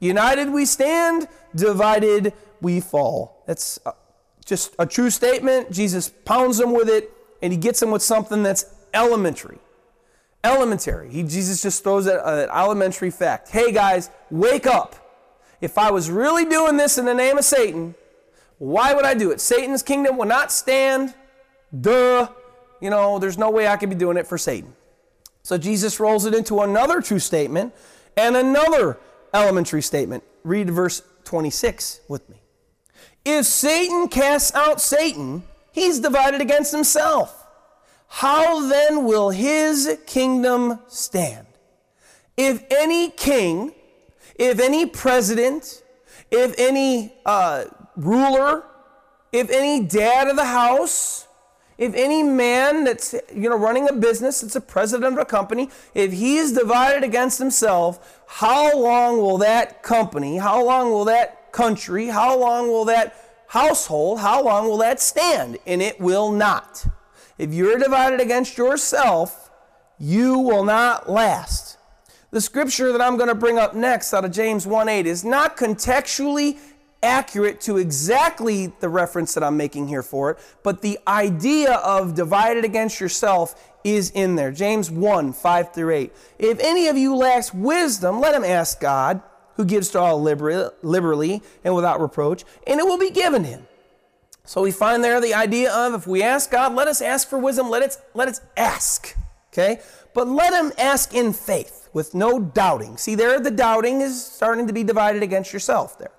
[0.00, 3.42] united we stand, divided we fall.
[3.46, 3.92] That's uh,
[4.44, 5.70] just a true statement.
[5.70, 7.10] Jesus pounds them with it,
[7.42, 8.64] and he gets them with something that's
[8.94, 9.58] elementary.
[10.42, 11.10] Elementary.
[11.10, 13.48] He, Jesus just throws an elementary fact.
[13.50, 14.96] Hey guys, wake up
[15.60, 17.94] if I was really doing this in the name of Satan,
[18.58, 19.40] why would I do it?
[19.40, 21.14] Satan's kingdom will not stand.
[21.78, 22.28] Duh.
[22.80, 24.74] You know, there's no way I could be doing it for Satan.
[25.42, 27.74] So Jesus rolls it into another true statement
[28.16, 28.98] and another
[29.34, 30.24] elementary statement.
[30.44, 32.36] Read verse 26 with me.
[33.24, 37.39] If Satan casts out Satan, he's divided against himself.
[38.10, 41.46] How then will his kingdom stand?
[42.36, 43.72] If any king
[44.40, 45.82] if any president,
[46.30, 48.64] if any uh, ruler,
[49.32, 51.28] if any dad of the house,
[51.76, 55.68] if any man that's you know running a business, that's a president of a company,
[55.94, 62.06] if he's divided against himself, how long will that company, how long will that country,
[62.06, 65.58] how long will that household, how long will that stand?
[65.66, 66.86] And it will not.
[67.40, 69.50] If you're divided against yourself,
[69.98, 71.78] you will not last.
[72.32, 75.56] The scripture that I'm going to bring up next out of James 1:8 is not
[75.56, 76.58] contextually
[77.02, 82.14] accurate to exactly the reference that I'm making here for it, but the idea of
[82.14, 84.52] divided against yourself is in there.
[84.52, 86.12] James 1 5 through 8.
[86.38, 89.22] If any of you lacks wisdom, let him ask God,
[89.56, 93.66] who gives to all liberally and without reproach, and it will be given him.
[94.50, 97.38] So we find there the idea of if we ask God, let us ask for
[97.38, 99.16] wisdom, let us, let us ask.
[99.52, 99.78] Okay?
[100.12, 102.96] But let him ask in faith with no doubting.
[102.96, 106.10] See, there the doubting is starting to be divided against yourself there.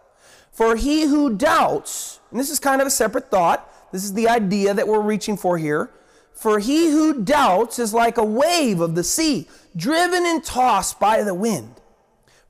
[0.49, 4.29] For he who doubts, and this is kind of a separate thought, this is the
[4.29, 5.91] idea that we're reaching for here.
[6.31, 11.21] For he who doubts is like a wave of the sea, driven and tossed by
[11.23, 11.80] the wind.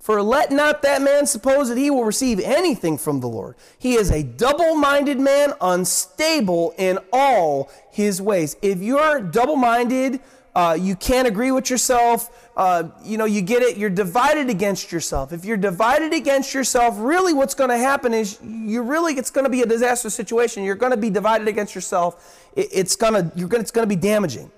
[0.01, 3.55] For let not that man suppose that he will receive anything from the Lord.
[3.77, 8.57] He is a double minded man, unstable in all his ways.
[8.63, 10.19] If you're double minded,
[10.55, 12.49] uh, you can't agree with yourself.
[12.57, 13.77] Uh, you know, you get it.
[13.77, 15.31] You're divided against yourself.
[15.31, 19.45] If you're divided against yourself, really what's going to happen is you really, it's going
[19.45, 20.63] to be a disastrous situation.
[20.63, 22.49] You're going to be divided against yourself.
[22.55, 24.51] It, it's to, you're going, it's going to be damaging.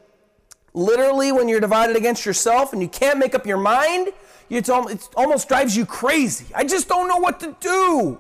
[0.74, 4.08] Literally, when you're divided against yourself and you can't make up your mind,
[4.50, 6.46] it's it almost drives you crazy.
[6.54, 8.20] I just don't know what to do.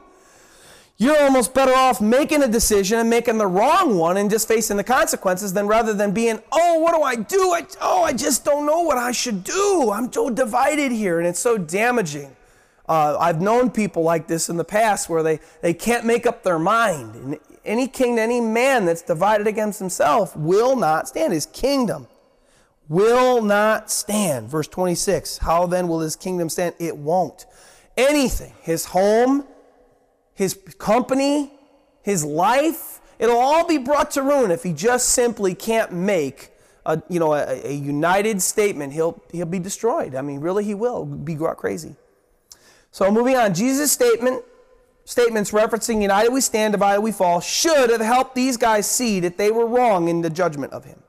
[0.98, 4.78] You're almost better off making a decision and making the wrong one and just facing
[4.78, 7.52] the consequences than rather than being, oh, what do I do?
[7.52, 9.92] I, oh, I just don't know what I should do.
[9.92, 12.36] I'm so divided here and it's so damaging.
[12.88, 16.44] Uh, I've known people like this in the past where they, they can't make up
[16.44, 17.16] their mind.
[17.16, 21.34] And any king, any man that's divided against himself will not stand.
[21.34, 22.08] His kingdom
[22.89, 24.50] will not stand.
[24.50, 26.76] Verse 26 How then will his kingdom stand?
[26.80, 27.46] It won't.
[27.96, 29.46] Anything, his home,
[30.34, 31.52] his company,
[32.02, 36.50] his life, it'll all be brought to ruin if he just simply can't make
[36.86, 38.93] a, you know, a, a united statement.
[38.93, 40.15] He'll, he'll be destroyed.
[40.15, 41.96] I mean, really, he will be crazy.
[42.91, 44.43] So moving on, Jesus' statement,
[45.06, 49.38] statements referencing united we stand, divided we fall, should have helped these guys see that
[49.38, 51.02] they were wrong in the judgment of him.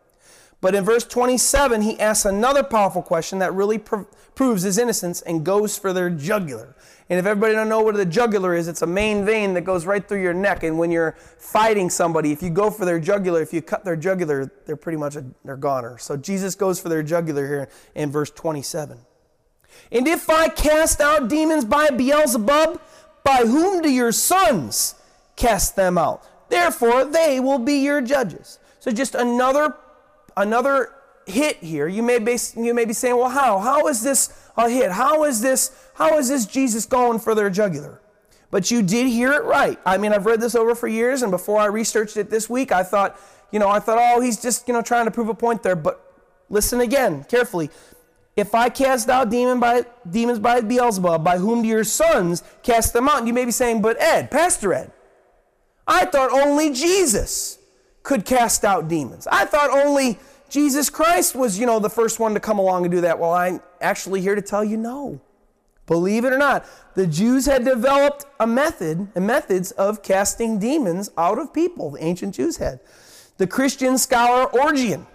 [0.65, 5.21] But in verse 27, he asks another powerful question that really pr- proves his innocence
[5.21, 6.75] and goes for their jugular.
[7.11, 9.85] And if everybody don't know what the jugular is, it's a main vein that goes
[9.85, 10.63] right through your neck.
[10.63, 13.95] And when you're fighting somebody, if you go for their jugular, if you cut their
[13.95, 15.99] jugular, they're pretty much a, they're goner.
[15.99, 18.97] So Jesus goes for their jugular here in verse 27.
[19.93, 22.81] And if I cast out demons by Beelzebub,
[23.23, 24.95] by whom do your sons
[25.37, 26.27] cast them out?
[26.49, 28.59] Therefore, they will be your judges.
[28.81, 29.75] So just another
[30.37, 30.91] another
[31.27, 31.89] hit here.
[31.89, 33.59] You may be you may be saying, "Well, how?
[33.59, 34.93] How is this a hit?
[34.93, 38.01] How is this how is this Jesus going for their jugular?"
[38.51, 39.79] But you did hear it right.
[39.85, 42.71] I mean, I've read this over for years and before I researched it this week,
[42.71, 43.19] I thought,
[43.51, 45.77] you know, I thought, "Oh, he's just, you know, trying to prove a point there."
[45.77, 46.01] But
[46.49, 47.71] listen again carefully.
[48.37, 52.93] If I cast out demon by, demons by Beelzebub, by whom do your sons cast
[52.93, 53.19] them out?
[53.19, 54.91] And you may be saying, but Ed, Pastor Ed,
[55.87, 57.59] I thought only Jesus
[58.05, 59.27] could cast out demons.
[59.27, 62.93] I thought only Jesus Christ was, you know, the first one to come along and
[62.93, 63.19] do that.
[63.19, 65.21] Well, I'm actually here to tell you no.
[65.87, 66.65] Believe it or not,
[66.95, 71.91] the Jews had developed a method and methods of casting demons out of people.
[71.91, 72.81] The ancient Jews had.
[73.37, 75.07] The Christian scholar Origen,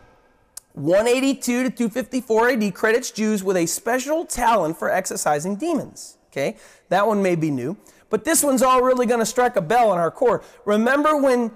[0.73, 6.17] 182 to 254 AD, credits Jews with a special talent for exorcising demons.
[6.31, 6.57] Okay,
[6.89, 7.75] that one may be new,
[8.11, 10.43] but this one's all really going to strike a bell in our core.
[10.65, 11.51] Remember when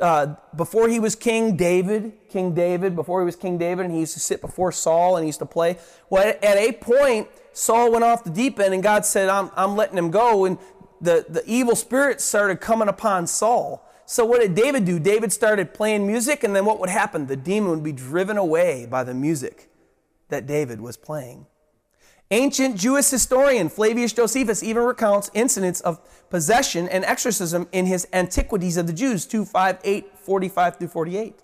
[0.00, 4.00] uh, before he was King David, King David, before he was King David, and he
[4.00, 5.78] used to sit before Saul and he used to play.
[6.10, 9.76] Well, at a point, Saul went off the deep end, and God said, I'm, I'm
[9.76, 10.44] letting him go.
[10.44, 10.58] And
[11.00, 13.82] the, the evil spirits started coming upon Saul.
[14.04, 15.00] So, what did David do?
[15.00, 17.26] David started playing music, and then what would happen?
[17.26, 19.68] The demon would be driven away by the music
[20.28, 21.46] that David was playing.
[22.32, 28.76] Ancient Jewish historian Flavius Josephus even recounts incidents of possession and exorcism in his Antiquities
[28.76, 31.38] of the Jews 258 45 through 48.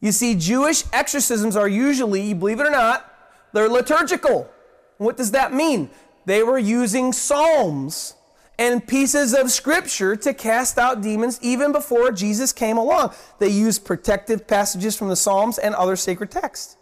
[0.00, 3.12] You see, Jewish exorcisms are usually, believe it or not,
[3.52, 4.50] they're liturgical.
[4.96, 5.90] What does that mean?
[6.26, 8.14] They were using psalms
[8.58, 13.14] and pieces of scripture to cast out demons even before Jesus came along.
[13.38, 16.76] They used protective passages from the Psalms and other sacred texts.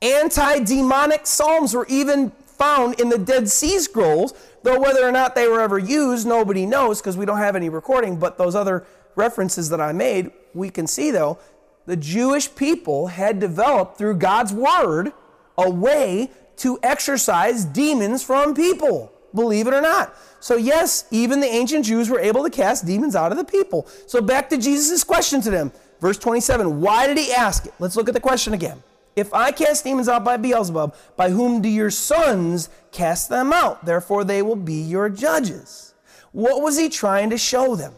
[0.00, 5.34] Anti demonic psalms were even found in the Dead Sea Scrolls, though whether or not
[5.34, 8.18] they were ever used, nobody knows because we don't have any recording.
[8.18, 11.38] But those other references that I made, we can see though,
[11.86, 15.12] the Jewish people had developed through God's word
[15.56, 20.14] a way to exorcise demons from people, believe it or not.
[20.40, 23.86] So, yes, even the ancient Jews were able to cast demons out of the people.
[24.06, 25.72] So, back to Jesus' question to them.
[26.00, 27.74] Verse 27 Why did he ask it?
[27.78, 28.82] Let's look at the question again.
[29.16, 33.84] If I cast demons out by Beelzebub, by whom do your sons cast them out?
[33.86, 35.94] Therefore, they will be your judges.
[36.32, 37.94] What was he trying to show them?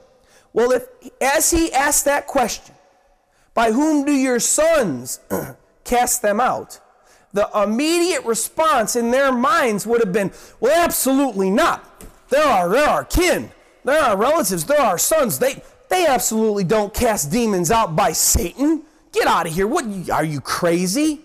[0.52, 0.86] Well, if
[1.20, 2.76] as he asked that question,
[3.52, 5.18] by whom do your sons
[5.84, 6.80] cast them out?
[7.32, 11.84] The immediate response in their minds would have been, well, absolutely not.
[12.28, 13.50] There are, there are kin,
[13.84, 15.38] there are relatives, there are sons.
[15.38, 18.82] They, they absolutely don't cast demons out by Satan.
[19.18, 19.66] Get out of here.
[19.66, 21.22] What are you crazy?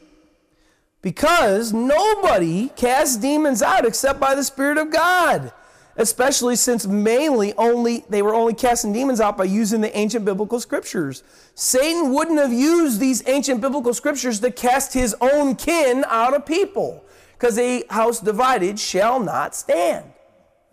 [1.04, 5.54] Because nobody casts demons out except by the Spirit of God.
[5.96, 10.60] Especially since mainly only they were only casting demons out by using the ancient biblical
[10.60, 11.22] scriptures.
[11.54, 16.48] Satan wouldn't have used these ancient biblical scriptures to cast his own kin out of
[16.48, 17.06] people.
[17.34, 20.12] Because a house divided shall not stand.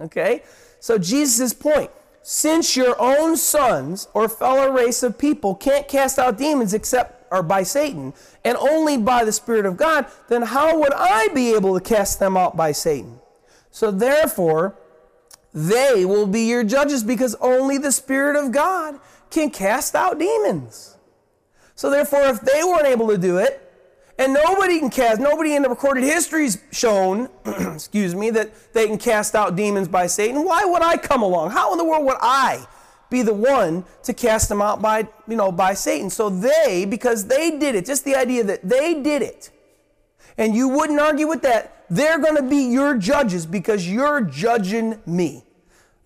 [0.00, 0.42] Okay?
[0.78, 1.90] So Jesus' point
[2.22, 7.42] since your own sons or fellow race of people can't cast out demons except or
[7.42, 8.12] by Satan
[8.44, 12.18] and only by the Spirit of God, then how would I be able to cast
[12.18, 13.20] them out by Satan?
[13.70, 14.76] So therefore,
[15.54, 18.98] they will be your judges because only the Spirit of God
[19.30, 20.96] can cast out demons.
[21.74, 23.69] So therefore, if they weren't able to do it,
[24.20, 28.98] And nobody can cast, nobody in the recorded history's shown, excuse me, that they can
[28.98, 30.44] cast out demons by Satan.
[30.44, 31.52] Why would I come along?
[31.52, 32.66] How in the world would I
[33.08, 36.10] be the one to cast them out by, you know, by Satan?
[36.10, 39.48] So they, because they did it, just the idea that they did it,
[40.36, 45.00] and you wouldn't argue with that, they're going to be your judges because you're judging
[45.06, 45.44] me.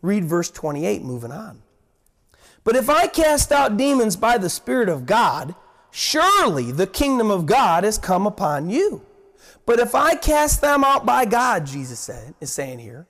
[0.02, 1.62] Read verse 28, moving on.
[2.62, 5.56] But if I cast out demons by the Spirit of God,
[5.94, 9.02] surely the kingdom of God has come upon you.
[9.64, 13.06] But if I cast them out by God, Jesus said, is saying here,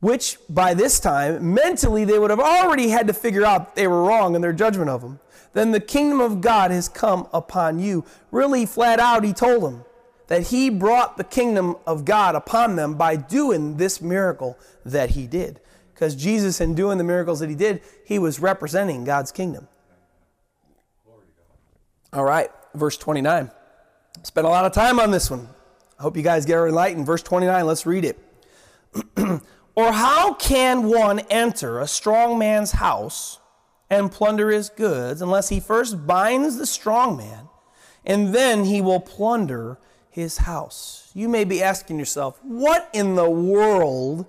[0.00, 4.02] which by this time, mentally, they would have already had to figure out they were
[4.02, 5.20] wrong in their judgment of them,
[5.52, 8.04] then the kingdom of God has come upon you.
[8.32, 9.84] Really, flat out, he told them
[10.26, 15.28] that he brought the kingdom of God upon them by doing this miracle that he
[15.28, 15.60] did.
[15.94, 19.68] Because Jesus, in doing the miracles that he did, he was representing God's kingdom.
[22.14, 23.50] All right, verse 29.
[24.22, 25.48] Spent a lot of time on this one.
[25.98, 27.06] I hope you guys get enlightened.
[27.06, 28.18] Verse 29, let's read it.
[29.74, 33.38] or how can one enter a strong man's house
[33.88, 37.48] and plunder his goods unless he first binds the strong man
[38.04, 39.78] and then he will plunder
[40.10, 41.10] his house?
[41.14, 44.26] You may be asking yourself, what in the world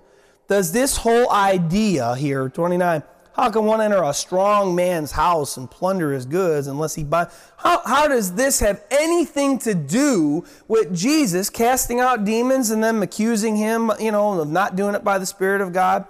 [0.48, 3.02] does this whole idea here, 29,
[3.34, 7.28] how can one enter a strong man's house and plunder his goods unless he buy?
[7.56, 13.02] How, how does this have anything to do with Jesus casting out demons and them
[13.02, 16.06] accusing him, you know, of not doing it by the Spirit of God?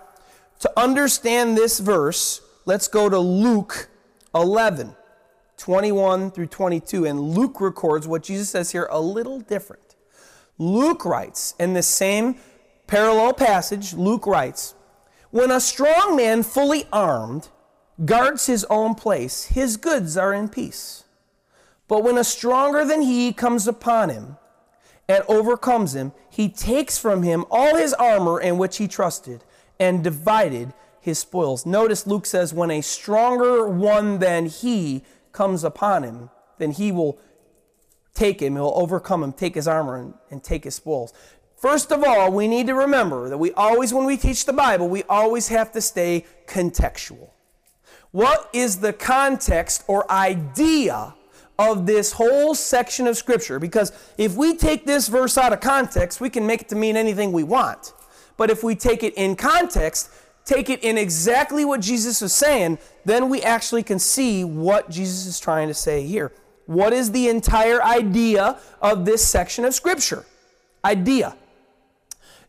[0.61, 3.89] To understand this verse, let's go to Luke
[4.35, 4.95] 11,
[5.57, 7.07] 21 through 22.
[7.07, 9.97] And Luke records what Jesus says here a little different.
[10.59, 12.37] Luke writes in the same
[12.87, 14.75] parallel passage, Luke writes,
[15.35, 17.49] when a strong man, fully armed,
[18.05, 21.03] guards his own place, his goods are in peace.
[21.89, 24.37] But when a stronger than he comes upon him
[25.09, 29.43] and overcomes him, he takes from him all his armor in which he trusted
[29.81, 31.67] and divided his spoils.
[31.67, 37.19] Notice Luke says, when a stronger one than he comes upon him, then he will
[38.15, 41.13] take him, he'll overcome him, take his armor, and, and take his spoils.
[41.65, 44.87] First of all, we need to remember that we always, when we teach the Bible,
[44.87, 47.31] we always have to stay contextual.
[48.11, 51.15] What is the context or idea
[51.59, 53.59] of this whole section of Scripture?
[53.59, 56.99] Because if we take this verse out of context, we can make it to mean
[56.99, 57.95] anything we want.
[58.37, 60.11] But if we take it in context,
[60.45, 65.25] take it in exactly what Jesus is saying, then we actually can see what Jesus
[65.25, 66.31] is trying to say here.
[66.67, 70.27] What is the entire idea of this section of Scripture?
[70.85, 71.35] Idea.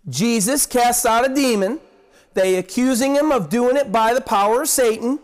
[0.07, 1.79] Jesus casts out a demon.
[2.33, 5.19] They accusing him of doing it by the power of Satan.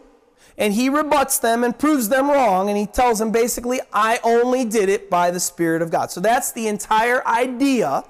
[0.57, 2.69] And he rebuts them and proves them wrong.
[2.69, 6.11] And he tells them basically, I only did it by the Spirit of God.
[6.11, 8.03] So that's the entire idea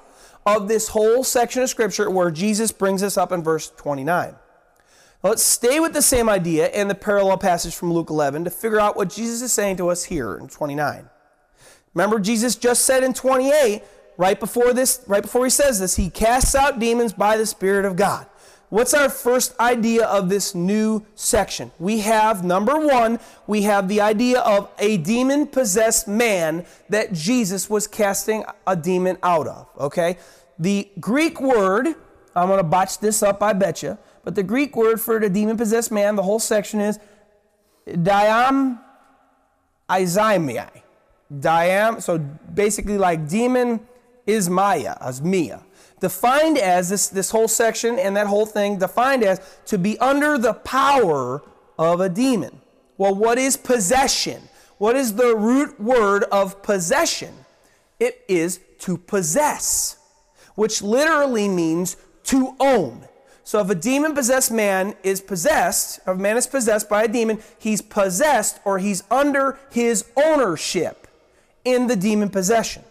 [0.46, 4.36] of this whole section of Scripture where Jesus brings us up in verse 29.
[5.24, 8.50] Now let's stay with the same idea and the parallel passage from Luke 11 to
[8.50, 11.10] figure out what Jesus is saying to us here in 29.
[11.94, 13.84] Remember, Jesus just said in 28
[14.22, 17.86] right before this, right before he says this, he casts out demons by the Spirit
[17.86, 18.28] of God.
[18.70, 21.72] What's our first idea of this new section?
[21.80, 27.68] We have, number one, we have the idea of a demon possessed man that Jesus
[27.68, 29.68] was casting a demon out of.
[29.80, 30.20] Okay?
[30.60, 31.88] The Greek word,
[32.36, 35.58] I'm to botch this up, I bet you, but the Greek word for the demon
[35.58, 37.00] possessed man, the whole section is
[37.88, 38.80] diam
[39.90, 40.84] izimiai.
[41.34, 43.80] Diam, so basically like demon
[44.26, 45.62] is Maya, as Mia.
[46.00, 50.38] Defined as this, this whole section and that whole thing, defined as to be under
[50.38, 51.44] the power
[51.78, 52.62] of a demon.
[52.98, 54.42] Well, what is possession?
[54.78, 57.34] What is the root word of possession?
[58.00, 59.98] It is to possess,
[60.56, 63.08] which literally means to own.
[63.44, 67.08] So if a demon possessed man is possessed, if a man is possessed by a
[67.08, 71.08] demon, he's possessed or he's under his ownership
[71.66, 72.84] in the demon possession.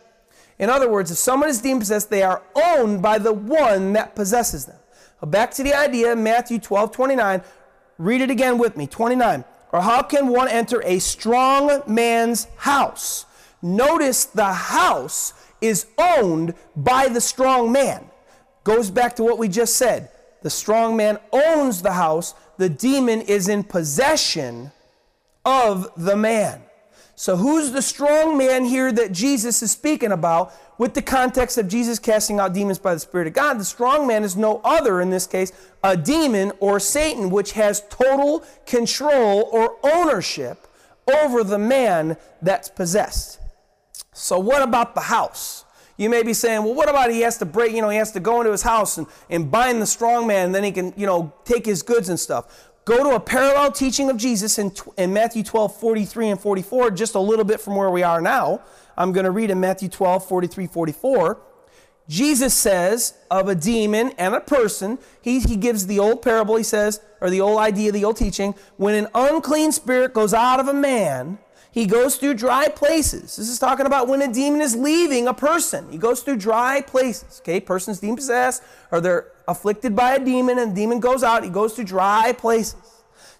[0.60, 4.14] In other words, if someone is demon possessed, they are owned by the one that
[4.14, 4.76] possesses them.
[5.24, 7.42] Back to the idea, Matthew 12, 29.
[7.96, 8.86] Read it again with me.
[8.86, 9.42] 29.
[9.72, 13.24] Or how can one enter a strong man's house?
[13.62, 15.32] Notice the house
[15.62, 18.04] is owned by the strong man.
[18.62, 20.10] Goes back to what we just said.
[20.42, 24.72] The strong man owns the house, the demon is in possession
[25.44, 26.62] of the man.
[27.20, 31.68] So, who's the strong man here that Jesus is speaking about with the context of
[31.68, 33.60] Jesus casting out demons by the Spirit of God?
[33.60, 35.52] The strong man is no other, in this case,
[35.84, 40.66] a demon or Satan, which has total control or ownership
[41.22, 43.38] over the man that's possessed.
[44.14, 45.66] So, what about the house?
[45.98, 48.12] You may be saying, well, what about he has to break, you know, he has
[48.12, 50.94] to go into his house and, and bind the strong man, and then he can,
[50.96, 52.69] you know, take his goods and stuff.
[52.84, 57.14] Go to a parallel teaching of Jesus in, in Matthew 12, 43 and 44, just
[57.14, 58.62] a little bit from where we are now.
[58.96, 61.38] I'm going to read in Matthew 12, 43, 44.
[62.08, 66.64] Jesus says of a demon and a person, he, he gives the old parable, he
[66.64, 70.66] says, or the old idea, the old teaching, when an unclean spirit goes out of
[70.66, 71.38] a man,
[71.70, 73.36] he goes through dry places.
[73.36, 75.88] This is talking about when a demon is leaving a person.
[75.90, 77.40] He goes through dry places.
[77.44, 81.42] Okay, person's demon possessed, or they're afflicted by a demon, and the demon goes out.
[81.42, 82.76] He goes to dry places,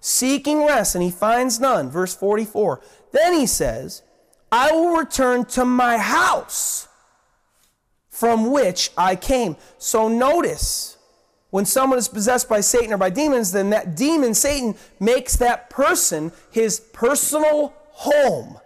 [0.01, 1.91] seeking rest, and he finds none.
[1.91, 2.81] Verse 44.
[3.13, 4.03] Then he says,
[4.51, 6.89] I will return to my house
[8.09, 9.57] from which I came.
[9.79, 10.99] So notice,
[11.51, 15.71] when someone is possessed by Satan or by demons, then that demon, Satan, makes that
[15.71, 18.59] person his personal home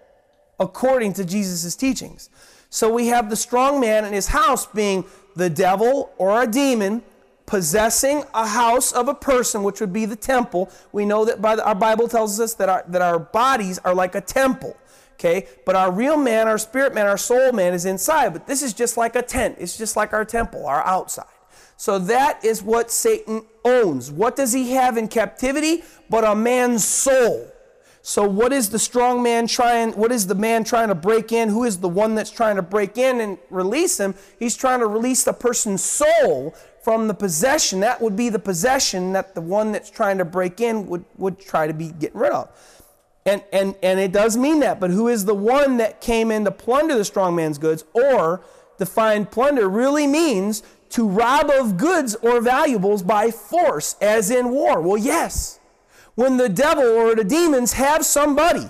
[0.59, 2.31] according to Jesus' teachings.
[2.71, 5.05] So we have the strong man in his house being
[5.37, 7.03] the devil or a demon
[7.47, 10.71] possessing a house of a person, which would be the temple.
[10.93, 13.95] We know that by the, our Bible tells us that our, that our bodies are
[13.95, 14.77] like a temple.
[15.15, 18.33] Okay, but our real man, our spirit man, our soul man is inside.
[18.33, 19.57] But this is just like a tent.
[19.61, 21.27] It's just like our temple, our outside.
[21.77, 24.11] So that is what Satan owns.
[24.11, 25.83] What does he have in captivity?
[26.11, 27.51] But a man's soul.
[28.07, 29.93] So, what is the strong man trying?
[29.93, 31.49] What is the man trying to break in?
[31.49, 34.15] Who is the one that's trying to break in and release him?
[34.39, 37.81] He's trying to release the person's soul from the possession.
[37.81, 41.41] That would be the possession that the one that's trying to break in would, would
[41.41, 42.51] try to be getting rid of.
[43.25, 46.45] And, and, and it does mean that, but who is the one that came in
[46.45, 47.85] to plunder the strong man's goods?
[47.95, 48.45] Or
[48.77, 54.83] define plunder really means to rob of goods or valuables by force, as in war.
[54.83, 55.59] Well, yes
[56.15, 58.69] when the devil or the demons have somebody,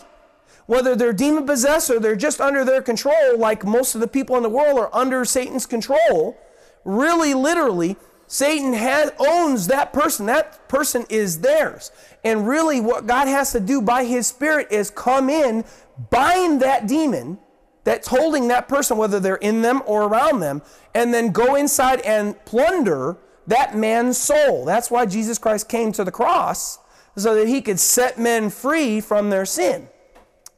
[0.66, 4.36] whether they're demon possessed or they're just under their control, like most of the people
[4.36, 6.38] in the world are under Satan's control,
[6.84, 10.26] really literally, Satan has, owns that person.
[10.26, 11.92] That person is theirs.
[12.24, 15.64] And really, what God has to do by his Spirit is come in,
[16.11, 17.38] bind that demon
[17.84, 20.62] that's holding that person, whether they're in them or around them,
[20.95, 24.64] and then go inside and plunder that man's soul.
[24.64, 26.78] That's why Jesus Christ came to the cross
[27.16, 29.88] so that he could set men free from their sin.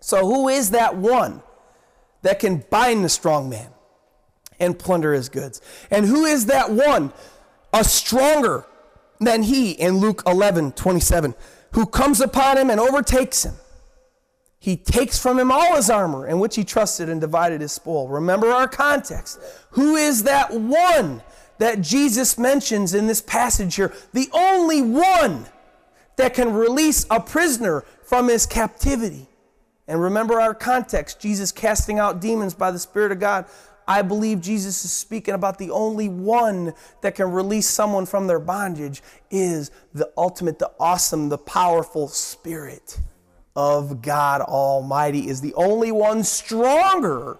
[0.00, 1.42] So, who is that one
[2.22, 3.68] that can bind the strong man
[4.58, 5.60] and plunder his goods?
[5.90, 7.12] And who is that one,
[7.72, 8.66] a stronger
[9.20, 11.34] than he in Luke 11 27,
[11.72, 13.54] who comes upon him and overtakes him?
[14.58, 18.08] He takes from him all his armor in which he trusted and divided his spoil.
[18.08, 19.38] Remember our context.
[19.70, 21.22] Who is that one
[21.58, 23.92] that Jesus mentions in this passage here?
[24.12, 25.46] The only one
[26.16, 29.28] that can release a prisoner from his captivity.
[29.88, 33.46] And remember our context Jesus casting out demons by the Spirit of God.
[33.88, 38.40] I believe Jesus is speaking about the only one that can release someone from their
[38.40, 39.00] bondage
[39.30, 42.98] is the ultimate, the awesome, the powerful Spirit
[43.54, 47.38] of God Almighty, is the only one stronger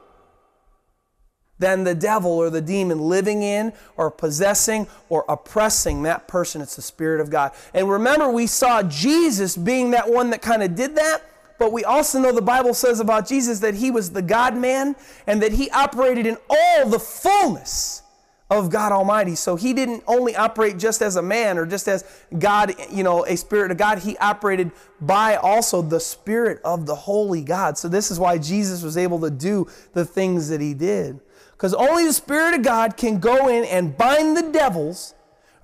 [1.59, 6.61] than the devil or the demon living in or possessing or oppressing that person.
[6.61, 7.52] It's the Spirit of God.
[7.72, 11.22] And remember, we saw Jesus being that one that kind of did that.
[11.59, 14.94] But we also know the Bible says about Jesus that he was the God man
[15.26, 18.02] and that he operated in all the fullness
[18.50, 19.34] of God Almighty.
[19.34, 22.04] So he didn't only operate just as a man or just as
[22.38, 24.00] God, you know, a spirit of God.
[24.00, 27.76] He operated by also the spirit of the holy God.
[27.76, 31.20] So this is why Jesus was able to do the things that he did.
[31.57, 35.14] Because only the Spirit of God can go in and bind the devils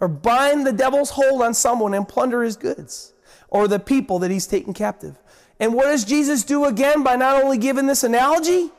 [0.01, 3.12] or bind the devil's hold on someone and plunder his goods
[3.49, 5.18] or the people that he's taken captive.
[5.61, 8.70] And what does Jesus do again by not only giving this analogy,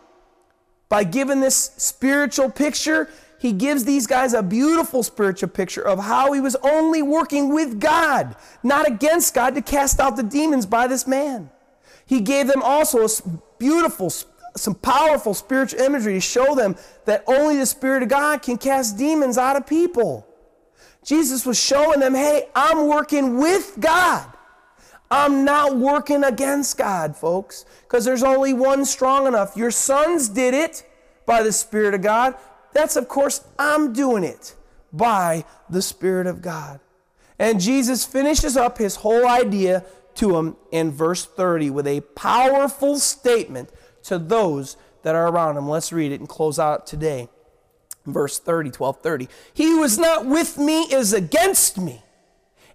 [0.90, 3.08] by giving this spiritual picture?
[3.40, 7.80] He gives these guys a beautiful spiritual picture of how he was only working with
[7.80, 11.52] God, not against God, to cast out the demons by this man.
[12.06, 13.10] He gave them also a
[13.60, 14.10] beautiful
[14.56, 16.76] some powerful spiritual imagery to show them
[17.06, 20.28] that only the Spirit of God can cast demons out of people.
[21.04, 24.28] Jesus was showing them, hey, I'm working with God.
[25.12, 29.56] I'm not working against God, folks, because there's only one strong enough.
[29.56, 30.90] Your sons did it
[31.26, 32.36] by the Spirit of God.
[32.74, 34.56] That's, of course, I'm doing it
[34.92, 36.80] by the Spirit of God.
[37.38, 39.86] And Jesus finishes up his whole idea
[40.16, 43.70] to him in verse 30 with a powerful statement
[44.04, 45.68] to those that are around him.
[45.68, 47.30] Let's read it and close out today.
[48.06, 49.30] Verse 30, 12, 30.
[49.54, 52.04] He who is not with me is against me,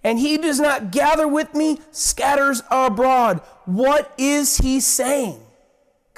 [0.03, 3.41] and he does not gather with me scatters abroad.
[3.66, 5.41] What is he saying?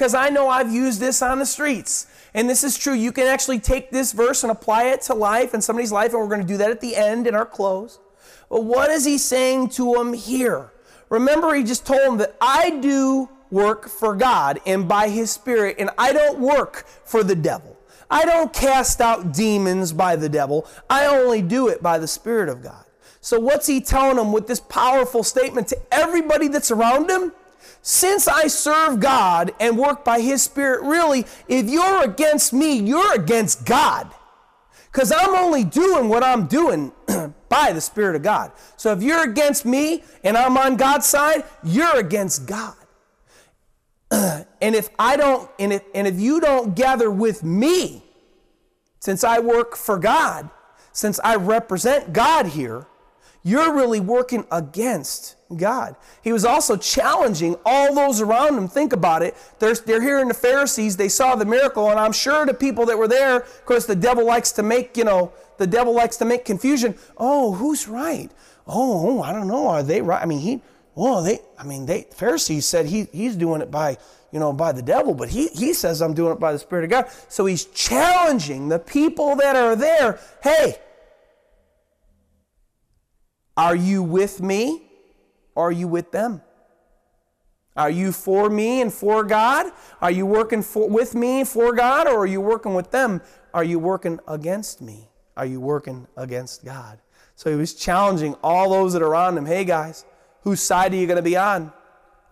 [0.00, 2.06] because I know I've used this on the streets.
[2.32, 2.94] And this is true.
[2.94, 6.22] You can actually take this verse and apply it to life and somebody's life, and
[6.22, 7.98] we're going to do that at the end in our close.
[8.48, 10.72] But what is he saying to them here?
[11.10, 15.76] Remember, he just told them that I do work for God and by his Spirit,
[15.78, 17.76] and I don't work for the devil.
[18.10, 20.66] I don't cast out demons by the devil.
[20.88, 22.84] I only do it by the Spirit of God.
[23.20, 27.32] So, what's he telling them with this powerful statement to everybody that's around him?
[27.82, 33.14] Since I serve God and work by His Spirit, really, if you're against me, you're
[33.14, 34.10] against God.
[34.92, 36.92] Because I'm only doing what I'm doing
[37.48, 38.52] by the Spirit of God.
[38.76, 42.74] So if you're against me and I'm on God's side, you're against God.
[44.60, 48.02] and if I don't, and if, and if you don't gather with me,
[48.98, 50.50] since I work for God,
[50.92, 52.86] since I represent God here,
[53.42, 55.96] you're really working against God.
[56.22, 58.68] He was also challenging all those around him.
[58.68, 59.34] Think about it.
[59.58, 62.98] They're, they're hearing the Pharisees, they saw the miracle, and I'm sure the people that
[62.98, 66.24] were there, of course, the devil likes to make, you know, the devil likes to
[66.24, 66.94] make confusion.
[67.16, 68.30] Oh, who's right?
[68.66, 69.68] Oh, oh I don't know.
[69.68, 70.22] Are they right?
[70.22, 70.60] I mean, he,
[70.96, 73.96] oh, they, I mean, they, Pharisees said he, he's doing it by,
[74.32, 76.84] you know, by the devil, but he, he says I'm doing it by the Spirit
[76.84, 77.06] of God.
[77.28, 80.20] So he's challenging the people that are there.
[80.42, 80.76] Hey,
[83.56, 84.82] are you with me?
[85.56, 86.42] Are you with them?
[87.76, 89.72] Are you for me and for God?
[90.00, 92.06] Are you working for, with me for God?
[92.06, 93.22] Or are you working with them?
[93.54, 95.08] Are you working against me?
[95.36, 96.98] Are you working against God?
[97.36, 99.46] So he was challenging all those that are around him.
[99.46, 100.04] Hey guys,
[100.42, 101.72] whose side are you going to be on?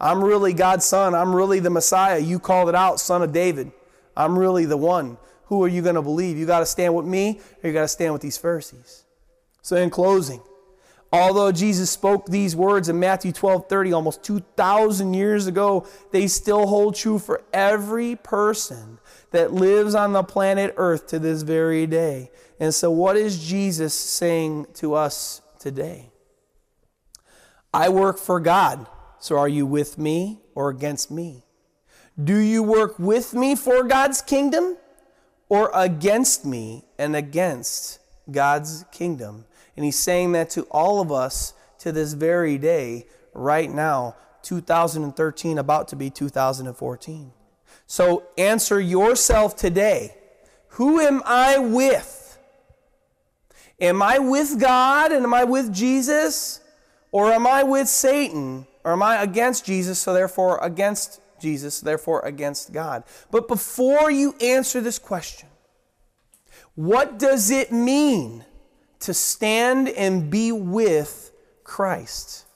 [0.01, 1.15] I'm really God's son.
[1.15, 2.19] I'm really the Messiah.
[2.19, 3.73] You called it out, son of David.
[4.17, 5.19] I'm really the one.
[5.47, 6.37] Who are you going to believe?
[6.37, 9.05] You got to stand with me or you got to stand with these Pharisees.
[9.63, 10.41] So, in closing,
[11.11, 16.67] Although Jesus spoke these words in Matthew 12 30 almost 2,000 years ago, they still
[16.67, 18.99] hold true for every person
[19.31, 22.31] that lives on the planet Earth to this very day.
[22.61, 26.11] And so, what is Jesus saying to us today?
[27.73, 28.87] I work for God,
[29.19, 31.45] so are you with me or against me?
[32.23, 34.77] Do you work with me for God's kingdom
[35.49, 38.01] or against me and against
[38.31, 39.45] God's kingdom?
[39.77, 45.59] And he's saying that to all of us to this very day, right now, 2013,
[45.59, 47.33] about to be 2014.
[47.87, 50.17] So answer yourself today
[50.71, 52.39] Who am I with?
[53.81, 56.61] Am I with God and am I with Jesus?
[57.11, 58.67] Or am I with Satan?
[58.85, 63.05] Or am I against Jesus, so therefore against Jesus, therefore against God?
[63.31, 65.49] But before you answer this question,
[66.75, 68.45] what does it mean
[69.01, 71.33] to stand and be with
[71.69, 72.47] Christ.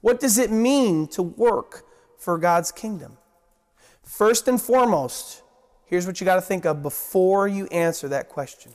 [0.00, 1.84] What does it mean to work
[2.18, 3.18] for God's kingdom?
[4.02, 5.42] First and foremost,
[5.84, 8.72] here's what you got to think of before you answer that question.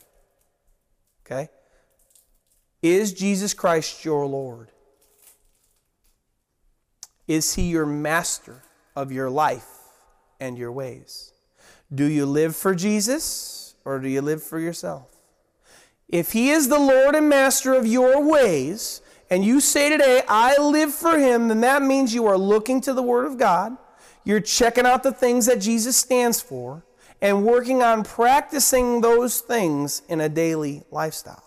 [1.26, 1.48] Okay?
[2.80, 4.70] Is Jesus Christ your Lord?
[7.28, 8.62] Is he your master
[8.96, 9.68] of your life
[10.40, 11.32] and your ways?
[11.94, 15.18] Do you live for Jesus or do you live for yourself?
[16.08, 20.56] If He is the Lord and Master of your ways, and you say today, I
[20.56, 23.76] live for Him, then that means you are looking to the Word of God.
[24.24, 26.82] You're checking out the things that Jesus stands for
[27.20, 31.42] and working on practicing those things in a daily lifestyle.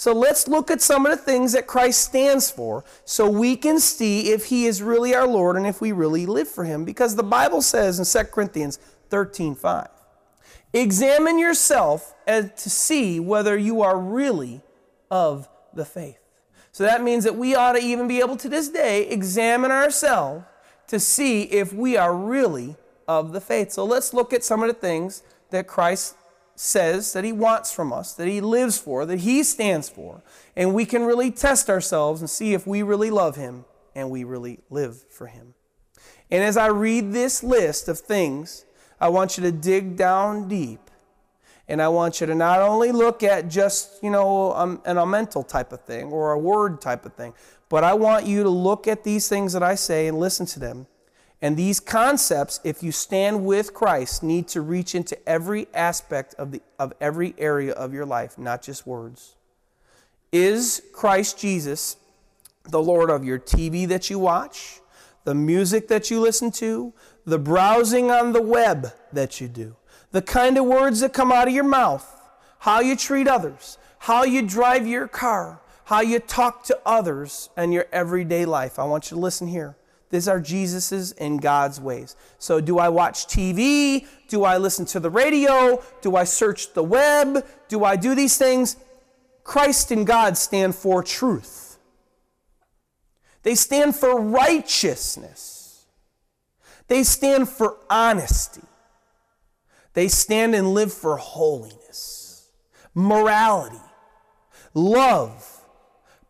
[0.00, 3.78] So let's look at some of the things that Christ stands for so we can
[3.78, 6.86] see if He is really our Lord and if we really live for Him.
[6.86, 8.78] Because the Bible says in 2 Corinthians
[9.10, 9.88] 13 5,
[10.72, 14.62] Examine yourself to see whether you are really
[15.10, 16.18] of the faith.
[16.72, 20.46] So that means that we ought to even be able to this day examine ourselves
[20.86, 22.74] to see if we are really
[23.06, 23.70] of the faith.
[23.72, 26.16] So let's look at some of the things that Christ
[26.60, 30.22] says that he wants from us, that he lives for, that he stands for,
[30.54, 34.24] and we can really test ourselves and see if we really love him and we
[34.24, 35.54] really live for him.
[36.30, 38.66] And as I read this list of things,
[39.00, 40.80] I want you to dig down deep.
[41.66, 45.42] And I want you to not only look at just, you know, um, an, mental
[45.42, 47.32] type of thing or a word type of thing,
[47.70, 50.60] but I want you to look at these things that I say and listen to
[50.60, 50.88] them.
[51.42, 56.52] And these concepts, if you stand with Christ, need to reach into every aspect of,
[56.52, 59.36] the, of every area of your life, not just words.
[60.32, 61.96] Is Christ Jesus
[62.64, 64.80] the Lord of your TV that you watch,
[65.24, 66.92] the music that you listen to,
[67.24, 69.76] the browsing on the web that you do,
[70.12, 72.06] the kind of words that come out of your mouth,
[72.60, 77.72] how you treat others, how you drive your car, how you talk to others, and
[77.72, 78.78] your everyday life.
[78.78, 79.76] I want you to listen here.
[80.10, 82.16] These are Jesus's and God's ways.
[82.38, 84.06] So, do I watch TV?
[84.28, 85.82] Do I listen to the radio?
[86.02, 87.46] Do I search the web?
[87.68, 88.76] Do I do these things?
[89.44, 91.78] Christ and God stand for truth,
[93.42, 95.86] they stand for righteousness,
[96.88, 98.62] they stand for honesty,
[99.94, 102.48] they stand and live for holiness,
[102.94, 103.80] morality,
[104.74, 105.64] love,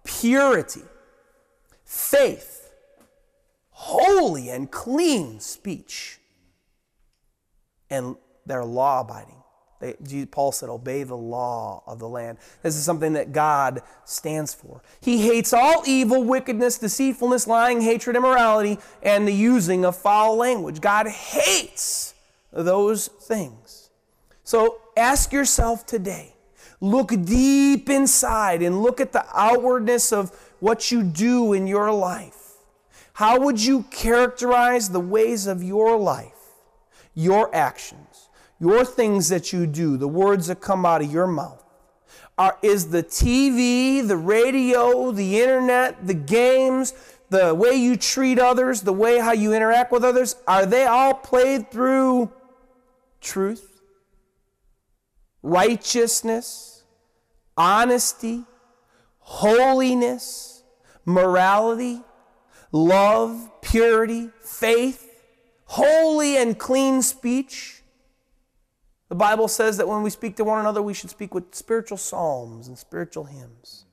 [0.04, 0.82] purity,
[1.84, 2.49] faith
[3.80, 6.18] holy and clean speech.
[7.88, 8.14] And
[8.44, 9.42] they're law abiding.
[9.80, 12.36] They, Paul said, Obey the law of the land.
[12.62, 14.82] This is something that God stands for.
[15.00, 20.82] He hates all evil, wickedness, deceitfulness, lying, hatred, immorality, and the using of foul language.
[20.82, 22.12] God hates
[22.52, 23.88] those things.
[24.44, 26.34] So ask yourself today
[26.82, 32.39] look deep inside and look at the outwardness of what you do in your life.
[33.20, 36.54] How would you characterize the ways of your life,
[37.14, 41.62] your actions, your things that you do, the words that come out of your mouth?
[42.38, 46.94] Are, is the TV, the radio, the internet, the games,
[47.28, 51.12] the way you treat others, the way how you interact with others, are they all
[51.12, 52.32] played through
[53.20, 53.82] truth,
[55.42, 56.84] righteousness,
[57.54, 58.44] honesty,
[59.18, 60.62] holiness,
[61.04, 62.00] morality?
[62.72, 65.10] Love, purity, faith,
[65.64, 67.82] holy and clean speech.
[69.08, 71.98] The Bible says that when we speak to one another, we should speak with spiritual
[71.98, 73.86] psalms and spiritual hymns.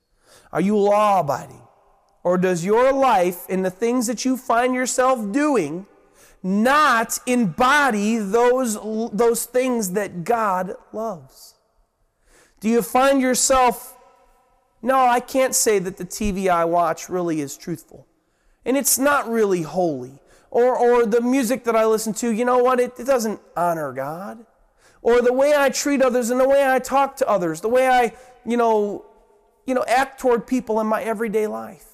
[0.51, 1.61] Are you law abiding?
[2.23, 5.85] Or does your life and the things that you find yourself doing
[6.43, 8.75] not embody those,
[9.11, 11.55] those things that God loves?
[12.59, 13.97] Do you find yourself,
[14.81, 18.06] no, I can't say that the TV I watch really is truthful
[18.67, 20.19] and it's not really holy.
[20.51, 22.79] Or, or the music that I listen to, you know what?
[22.79, 24.45] It, it doesn't honor God.
[25.01, 27.87] Or the way I treat others and the way I talk to others, the way
[27.87, 28.13] I,
[28.45, 29.05] you know,
[29.65, 31.85] you know, act toward people in my everyday life.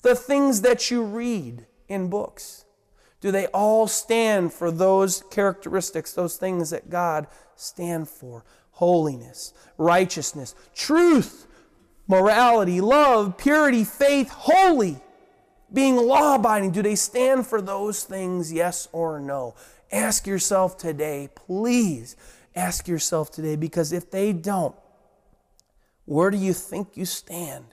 [0.00, 2.64] The things that you read in books.
[3.20, 8.44] Do they all stand for those characteristics, those things that God stand for?
[8.72, 11.46] Holiness, righteousness, truth,
[12.08, 15.00] morality, love, purity, faith, holy
[15.72, 19.54] being law abiding, do they stand for those things, yes or no?
[19.90, 22.16] Ask yourself today, please
[22.54, 24.74] ask yourself today, because if they don't,
[26.04, 27.66] where do you think you stand?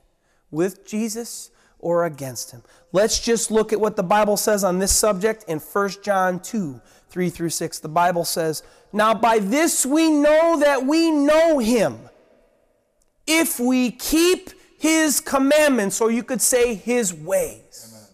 [0.52, 2.64] With Jesus or against him?
[2.91, 6.82] Let's just look at what the Bible says on this subject in 1 John 2
[7.10, 7.80] 3 through 6.
[7.80, 12.00] The Bible says, Now by this we know that we know him,
[13.26, 18.09] if we keep his commandments, or you could say his ways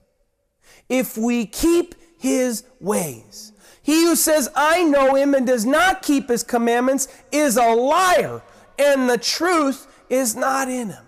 [0.90, 3.52] if we keep his ways.
[3.82, 8.42] He who says, I know him and does not keep his commandments is a liar,
[8.80, 11.06] and the truth is not in him.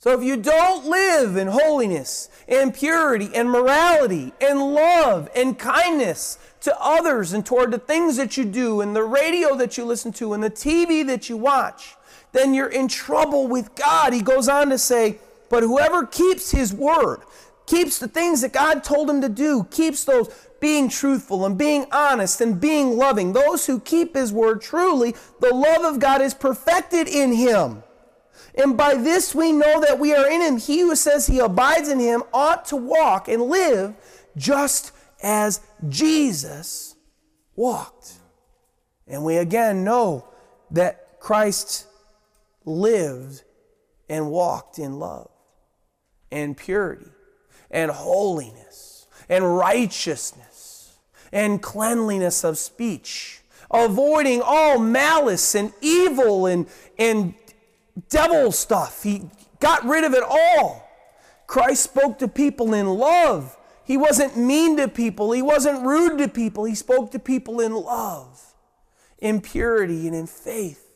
[0.00, 6.38] So if you don't live in holiness and purity and morality and love and kindness
[6.62, 10.10] to others and toward the things that you do and the radio that you listen
[10.14, 11.96] to and the TV that you watch,
[12.32, 14.12] then you're in trouble with God.
[14.12, 15.18] He goes on to say,
[15.48, 17.20] But whoever keeps his word,
[17.66, 20.28] keeps the things that God told him to do, keeps those
[20.60, 23.32] being truthful and being honest and being loving.
[23.32, 27.82] Those who keep his word truly, the love of God is perfected in him.
[28.54, 30.58] And by this we know that we are in him.
[30.58, 33.94] He who says he abides in him ought to walk and live
[34.36, 36.94] just as Jesus
[37.56, 38.14] walked.
[39.06, 40.28] And we again know
[40.70, 41.86] that Christ
[42.64, 43.42] lived
[44.08, 45.30] and walked in love
[46.30, 47.10] and purity
[47.70, 50.98] and holiness and righteousness
[51.32, 53.40] and cleanliness of speech,
[53.70, 56.66] avoiding all malice and evil and,
[56.98, 57.34] and
[58.08, 59.02] devil stuff.
[59.02, 59.22] He
[59.60, 60.88] got rid of it all.
[61.46, 63.56] Christ spoke to people in love.
[63.84, 65.32] He wasn't mean to people.
[65.32, 66.64] He wasn't rude to people.
[66.64, 68.40] He spoke to people in love,
[69.18, 70.86] in purity, and in faith.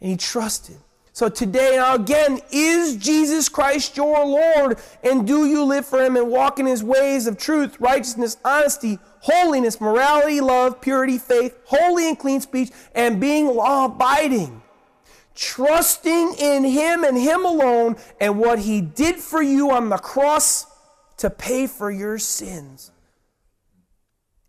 [0.00, 0.76] And he trusted.
[1.16, 4.78] So today, again, is Jesus Christ your Lord?
[5.02, 8.98] And do you live for Him and walk in His ways of truth, righteousness, honesty,
[9.20, 14.60] holiness, morality, love, purity, faith, holy and clean speech, and being law abiding?
[15.34, 20.66] Trusting in Him and Him alone and what He did for you on the cross
[21.16, 22.90] to pay for your sins.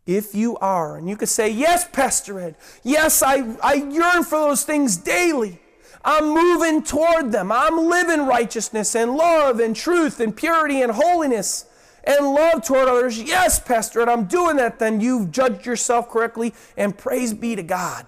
[0.05, 4.38] If you are, and you could say, Yes, Pastor Ed, yes, I, I yearn for
[4.39, 5.61] those things daily.
[6.08, 7.51] I'm moving toward them.
[7.51, 11.66] I'm living righteousness and love and truth and purity and holiness.
[12.05, 13.22] and love toward others.
[13.22, 14.80] Yes, Pastor, and I'm doing that.
[14.80, 18.08] Then you've judged yourself correctly, and praise be to God.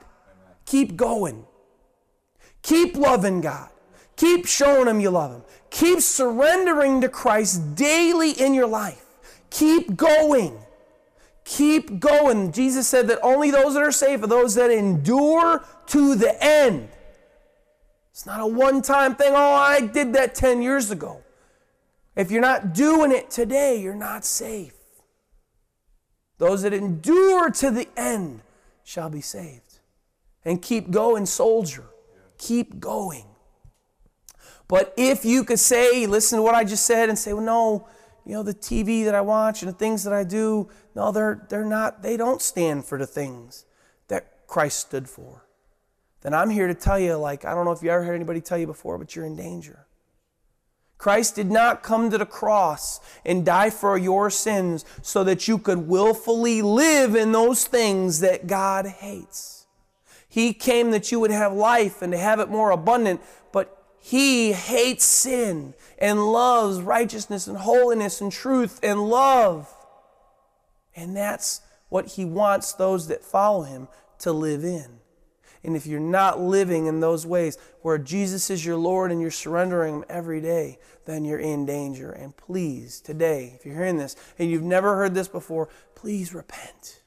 [0.66, 1.46] Keep going.
[2.62, 3.70] Keep loving God.
[4.16, 5.42] Keep showing Him you love Him.
[5.70, 9.06] Keep surrendering to Christ daily in your life.
[9.50, 10.58] Keep going.
[11.44, 12.54] Keep going.
[12.54, 16.88] Jesus said that only those that are saved are those that endure to the end.
[18.20, 19.32] It's not a one time thing.
[19.34, 21.24] Oh, I did that 10 years ago.
[22.18, 24.74] If you're not doing it today, you're not safe.
[26.38, 28.42] Those that endure to the end
[28.84, 29.80] shall be saved.
[30.44, 31.86] And keep going, soldier.
[32.38, 33.24] Keep going.
[34.68, 37.88] But if you could say, listen to what I just said, and say, well, no,
[38.26, 41.48] you know, the TV that I watch and the things that I do, no, they're,
[41.48, 43.64] they're not, they don't stand for the things
[44.10, 45.46] that Christ stood for.
[46.22, 48.42] Then I'm here to tell you, like, I don't know if you ever heard anybody
[48.42, 49.86] tell you before, but you're in danger.
[50.98, 55.58] Christ did not come to the cross and die for your sins so that you
[55.58, 59.66] could willfully live in those things that God hates.
[60.28, 63.22] He came that you would have life and to have it more abundant,
[63.54, 69.74] but he hates sin and loves righteousness and holiness and truth and love.
[70.96, 73.88] And that's what he wants those that follow him
[74.20, 74.99] to live in.
[75.64, 79.32] And if you're not living in those ways where Jesus is your Lord and you're
[79.32, 82.12] surrendering Him every day, then you're in danger.
[82.12, 87.02] And please, today, if you're hearing this and you've never heard this before, please repent.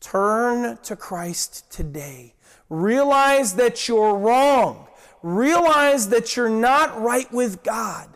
[0.00, 2.34] Turn to Christ today.
[2.68, 4.88] Realize that you're wrong
[5.22, 8.08] realize that you're not right with God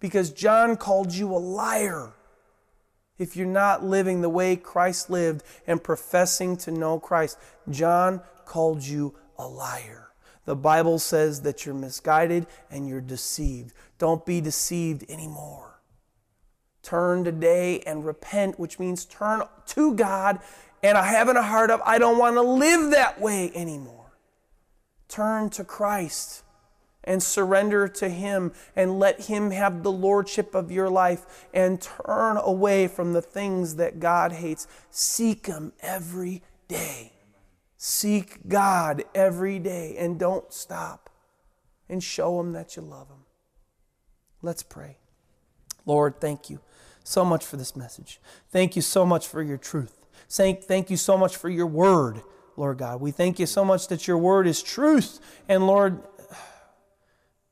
[0.00, 2.12] because John called you a liar
[3.18, 7.38] if you're not living the way Christ lived and professing to know Christ.
[7.70, 10.06] John called you a liar.
[10.46, 13.74] The Bible says that you're misguided and you're deceived.
[13.98, 15.80] Don't be deceived anymore.
[16.82, 20.38] Turn today and repent, which means turn to God.
[20.84, 24.12] And I have in a heart of, I don't want to live that way anymore.
[25.08, 26.44] Turn to Christ
[27.02, 32.36] and surrender to Him and let Him have the lordship of your life and turn
[32.36, 34.68] away from the things that God hates.
[34.90, 37.15] Seek Him every day.
[37.88, 41.08] Seek God every day and don't stop
[41.88, 43.26] and show Him that you love Him.
[44.42, 44.96] Let's pray.
[45.84, 46.58] Lord, thank you
[47.04, 48.20] so much for this message.
[48.50, 50.04] Thank you so much for your truth.
[50.28, 52.22] Thank thank you so much for your word.
[52.56, 53.00] Lord God.
[53.00, 55.20] We thank you so much that your word is truth.
[55.48, 56.02] And Lord,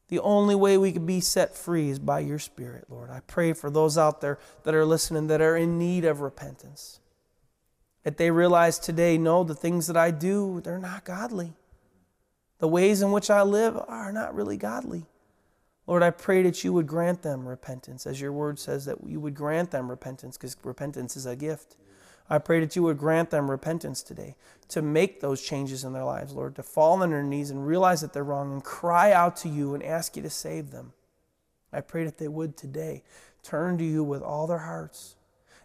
[0.08, 3.08] the only way we can be set free is by your Spirit, Lord.
[3.08, 6.98] I pray for those out there that are listening that are in need of repentance.
[8.04, 11.54] That they realize today, no, the things that I do, they're not godly.
[12.58, 15.06] The ways in which I live are not really godly.
[15.86, 19.20] Lord, I pray that you would grant them repentance, as your word says that you
[19.20, 21.76] would grant them repentance, because repentance is a gift.
[22.28, 24.34] I pray that you would grant them repentance today
[24.68, 28.00] to make those changes in their lives, Lord, to fall on their knees and realize
[28.00, 30.94] that they're wrong and cry out to you and ask you to save them.
[31.70, 33.02] I pray that they would today
[33.42, 35.16] turn to you with all their hearts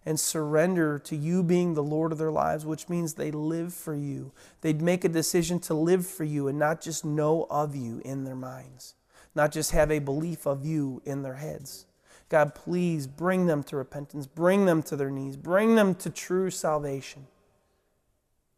[0.05, 3.95] and surrender to you being the Lord of their lives, which means they live for
[3.95, 4.31] you.
[4.61, 8.23] They'd make a decision to live for you and not just know of you in
[8.23, 8.95] their minds,
[9.35, 11.85] not just have a belief of you in their heads.
[12.29, 16.49] God, please bring them to repentance, bring them to their knees, bring them to true
[16.49, 17.27] salvation.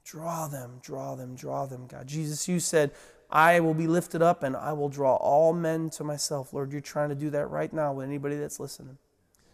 [0.03, 2.07] Draw them, draw them, draw them, God.
[2.07, 2.91] Jesus, you said,
[3.29, 6.53] I will be lifted up and I will draw all men to myself.
[6.53, 8.97] Lord, you're trying to do that right now with anybody that's listening.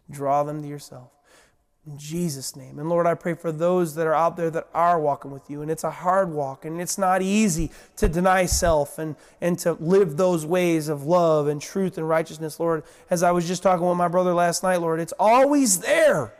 [0.09, 1.11] Draw them to yourself.
[1.87, 2.79] In Jesus' name.
[2.79, 5.61] And Lord, I pray for those that are out there that are walking with you.
[5.61, 9.73] And it's a hard walk, and it's not easy to deny self and, and to
[9.73, 12.83] live those ways of love and truth and righteousness, Lord.
[13.09, 16.33] As I was just talking with my brother last night, Lord, it's always there.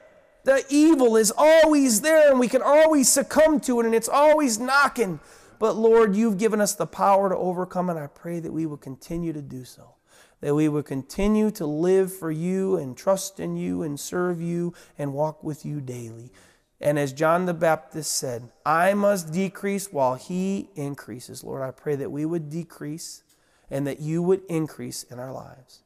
[0.43, 4.59] The evil is always there, and we can always succumb to it, and it's always
[4.59, 5.21] knocking.
[5.59, 8.77] But Lord, you've given us the power to overcome, and I pray that we will
[8.77, 9.96] continue to do so
[10.41, 14.73] that we would continue to live for you and trust in you and serve you
[14.97, 16.31] and walk with you daily.
[16.79, 21.43] And as John the Baptist said, I must decrease while he increases.
[21.43, 23.23] Lord, I pray that we would decrease
[23.69, 25.81] and that you would increase in our lives.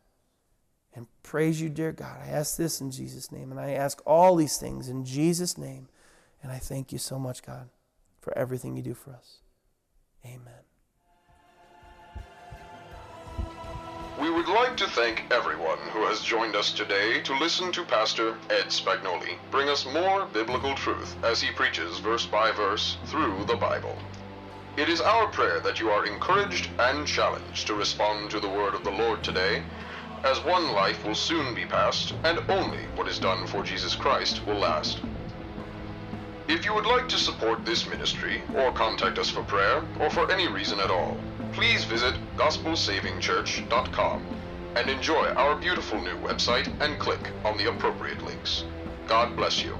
[0.93, 2.19] And praise you, dear God.
[2.21, 3.51] I ask this in Jesus' name.
[3.51, 5.87] And I ask all these things in Jesus' name.
[6.43, 7.69] And I thank you so much, God,
[8.19, 9.37] for everything you do for us.
[10.25, 10.70] Amen.
[14.21, 18.37] We would like to thank everyone who has joined us today to listen to Pastor
[18.51, 23.55] Ed Spagnoli bring us more biblical truth as he preaches verse by verse through the
[23.55, 23.97] Bible.
[24.77, 28.75] It is our prayer that you are encouraged and challenged to respond to the word
[28.75, 29.63] of the Lord today
[30.23, 34.45] as one life will soon be passed and only what is done for Jesus Christ
[34.45, 34.99] will last.
[36.47, 40.31] If you would like to support this ministry, or contact us for prayer, or for
[40.31, 41.17] any reason at all,
[41.61, 44.25] please visit gospelsavingchurch.com
[44.77, 48.65] and enjoy our beautiful new website and click on the appropriate links.
[49.05, 49.77] God bless you.